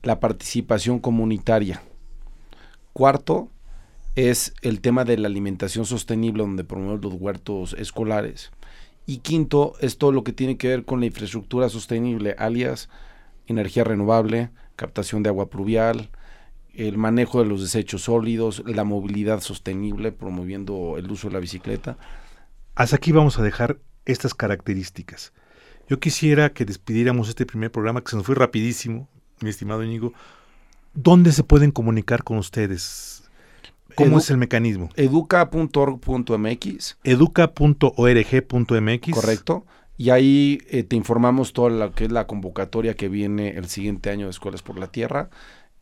la 0.03 0.19
participación 0.19 0.99
comunitaria. 0.99 1.81
Cuarto 2.93 3.49
es 4.15 4.53
el 4.61 4.81
tema 4.81 5.05
de 5.05 5.17
la 5.17 5.27
alimentación 5.27 5.85
sostenible 5.85 6.43
donde 6.43 6.63
promovemos 6.63 7.03
los 7.03 7.13
huertos 7.13 7.75
escolares. 7.77 8.51
Y 9.05 9.17
quinto 9.19 9.73
es 9.81 9.97
todo 9.97 10.11
lo 10.11 10.23
que 10.23 10.33
tiene 10.33 10.57
que 10.57 10.69
ver 10.69 10.85
con 10.85 10.99
la 10.99 11.05
infraestructura 11.05 11.69
sostenible, 11.69 12.35
alias 12.37 12.89
energía 13.47 13.83
renovable, 13.83 14.49
captación 14.75 15.23
de 15.23 15.29
agua 15.29 15.49
pluvial, 15.49 16.09
el 16.73 16.97
manejo 16.97 17.39
de 17.39 17.45
los 17.45 17.61
desechos 17.61 18.03
sólidos, 18.03 18.63
la 18.65 18.83
movilidad 18.83 19.39
sostenible, 19.39 20.11
promoviendo 20.11 20.95
el 20.97 21.09
uso 21.09 21.27
de 21.27 21.33
la 21.33 21.39
bicicleta. 21.39 21.97
Hasta 22.75 22.97
aquí 22.97 23.11
vamos 23.11 23.39
a 23.39 23.43
dejar 23.43 23.79
estas 24.05 24.33
características. 24.33 25.33
Yo 25.87 25.99
quisiera 25.99 26.51
que 26.51 26.65
despidiéramos 26.65 27.29
este 27.29 27.45
primer 27.45 27.71
programa 27.71 28.03
que 28.03 28.09
se 28.09 28.17
nos 28.17 28.25
fue 28.25 28.35
rapidísimo, 28.35 29.07
mi 29.41 29.49
estimado 29.49 29.83
Íñigo, 29.83 30.13
¿dónde 30.93 31.31
se 31.31 31.43
pueden 31.43 31.71
comunicar 31.71 32.23
con 32.23 32.37
ustedes? 32.37 33.24
¿Cómo 33.95 34.17
Edu- 34.17 34.19
es 34.19 34.29
el 34.29 34.37
mecanismo? 34.37 34.89
educa.org.mx, 34.95 36.97
educa.org.mx. 37.03 39.13
correcto. 39.13 39.65
Y 39.97 40.09
ahí 40.09 40.59
eh, 40.69 40.83
te 40.83 40.97
informamos 40.97 41.53
toda 41.53 41.69
lo 41.69 41.91
que 41.93 42.03
es 42.05 42.11
la 42.11 42.27
convocatoria 42.27 42.95
que 42.95 43.07
viene 43.07 43.51
el 43.57 43.67
siguiente 43.69 44.09
año 44.09 44.25
de 44.25 44.31
Escuelas 44.31 44.61
por 44.61 44.77
la 44.77 44.87
Tierra 44.91 45.29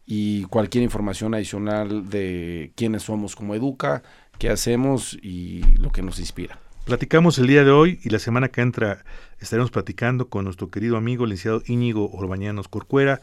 y 0.06 0.43
cualquier 0.45 0.84
información 0.84 1.34
adicional 1.34 2.10
de 2.10 2.71
quiénes 2.76 3.04
somos 3.04 3.36
como 3.36 3.56
Educa, 3.56 4.04
qué 4.38 4.49
hacemos 4.49 5.17
y 5.21 5.63
lo 5.78 5.91
que 5.91 6.04
nos 6.04 6.19
inspira. 6.19 6.60
Platicamos 6.86 7.39
el 7.39 7.47
día 7.47 7.63
de 7.63 7.71
hoy 7.71 7.99
y 8.04 8.10
la 8.10 8.19
semana 8.19 8.49
que 8.49 8.62
entra 8.62 9.04
estaremos 9.39 9.71
platicando 9.71 10.30
con 10.30 10.43
nuestro 10.43 10.69
querido 10.69 10.97
amigo, 10.97 11.23
el 11.23 11.32
licenciado 11.32 11.63
Íñigo 11.65 12.12
Orbañanos 12.12 12.67
Corcuera, 12.67 13.21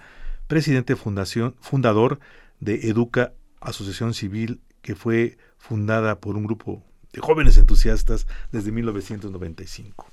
presidente 0.48 0.96
fundación, 0.96 1.54
fundador 1.60 2.18
de 2.58 2.88
Educa, 2.88 3.32
Asociación 3.60 4.14
Civil, 4.14 4.60
que 4.82 4.94
fue 4.94 5.38
fundada 5.58 6.20
por 6.20 6.36
un 6.36 6.44
grupo 6.44 6.82
de 7.12 7.20
jóvenes 7.20 7.58
entusiastas 7.58 8.26
desde 8.52 8.72
1995. 8.72 10.06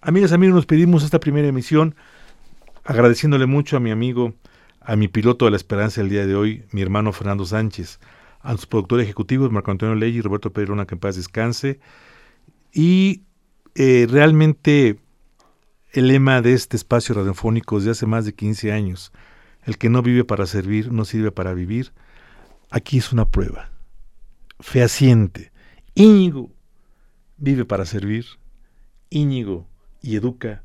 Amigas, 0.00 0.32
amigos, 0.32 0.54
nos 0.54 0.66
pedimos 0.66 1.04
esta 1.04 1.20
primera 1.20 1.48
emisión 1.48 1.94
agradeciéndole 2.84 3.46
mucho 3.46 3.76
a 3.76 3.80
mi 3.80 3.90
amigo, 3.90 4.34
a 4.80 4.96
mi 4.96 5.08
piloto 5.08 5.44
de 5.44 5.50
la 5.50 5.56
esperanza 5.56 6.00
el 6.00 6.08
día 6.08 6.26
de 6.26 6.34
hoy, 6.34 6.64
mi 6.72 6.80
hermano 6.80 7.12
Fernando 7.12 7.44
Sánchez, 7.44 8.00
a 8.40 8.52
sus 8.52 8.66
productores 8.66 9.04
ejecutivos, 9.04 9.52
Marco 9.52 9.70
Antonio 9.70 9.94
Ley 9.94 10.16
y 10.16 10.20
Roberto 10.22 10.52
Pedrona, 10.52 10.86
que 10.86 10.94
en 10.94 11.00
paz 11.00 11.16
descanse, 11.16 11.78
y 12.72 13.22
eh, 13.74 14.06
realmente 14.08 14.98
el 15.92 16.08
lema 16.08 16.40
de 16.40 16.54
este 16.54 16.76
espacio 16.76 17.14
radiofónico 17.14 17.78
desde 17.78 17.90
hace 17.90 18.06
más 18.06 18.24
de 18.24 18.34
15 18.34 18.72
años, 18.72 19.12
el 19.64 19.76
que 19.76 19.90
no 19.90 20.00
vive 20.02 20.24
para 20.24 20.46
servir, 20.46 20.90
no 20.90 21.04
sirve 21.04 21.30
para 21.30 21.52
vivir, 21.52 21.92
aquí 22.70 22.96
es 22.96 23.12
una 23.12 23.26
prueba 23.26 23.70
fehaciente. 24.60 25.52
Íñigo 25.94 26.50
vive 27.36 27.64
para 27.64 27.84
servir, 27.86 28.26
Íñigo 29.08 29.66
y 30.02 30.16
educa, 30.16 30.62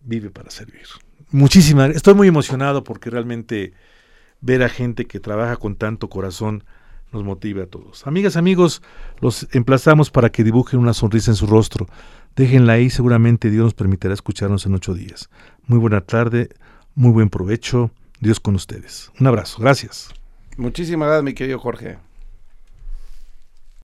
vive 0.00 0.30
para 0.30 0.50
servir. 0.50 0.86
Muchísimas, 1.30 1.94
estoy 1.94 2.14
muy 2.14 2.28
emocionado 2.28 2.82
porque 2.82 3.10
realmente 3.10 3.72
ver 4.40 4.62
a 4.62 4.68
gente 4.68 5.06
que 5.06 5.20
trabaja 5.20 5.56
con 5.56 5.76
tanto 5.76 6.08
corazón 6.10 6.64
nos 7.12 7.24
motiva 7.24 7.64
a 7.64 7.66
todos. 7.66 8.06
Amigas, 8.06 8.36
amigos, 8.36 8.82
los 9.20 9.46
emplazamos 9.52 10.10
para 10.10 10.30
que 10.30 10.44
dibujen 10.44 10.80
una 10.80 10.94
sonrisa 10.94 11.30
en 11.30 11.36
su 11.36 11.46
rostro. 11.46 11.86
Déjenla 12.34 12.74
ahí, 12.74 12.90
seguramente 12.90 13.50
Dios 13.50 13.64
nos 13.64 13.74
permitirá 13.74 14.14
escucharnos 14.14 14.64
en 14.66 14.74
ocho 14.74 14.94
días. 14.94 15.28
Muy 15.66 15.78
buena 15.78 16.00
tarde, 16.00 16.48
muy 16.94 17.12
buen 17.12 17.28
provecho. 17.28 17.90
Dios 18.20 18.38
con 18.38 18.54
ustedes. 18.54 19.10
Un 19.18 19.26
abrazo, 19.26 19.60
gracias. 19.60 20.14
Muchísimas 20.56 21.08
gracias, 21.08 21.24
mi 21.24 21.34
querido 21.34 21.58
Jorge. 21.58 21.98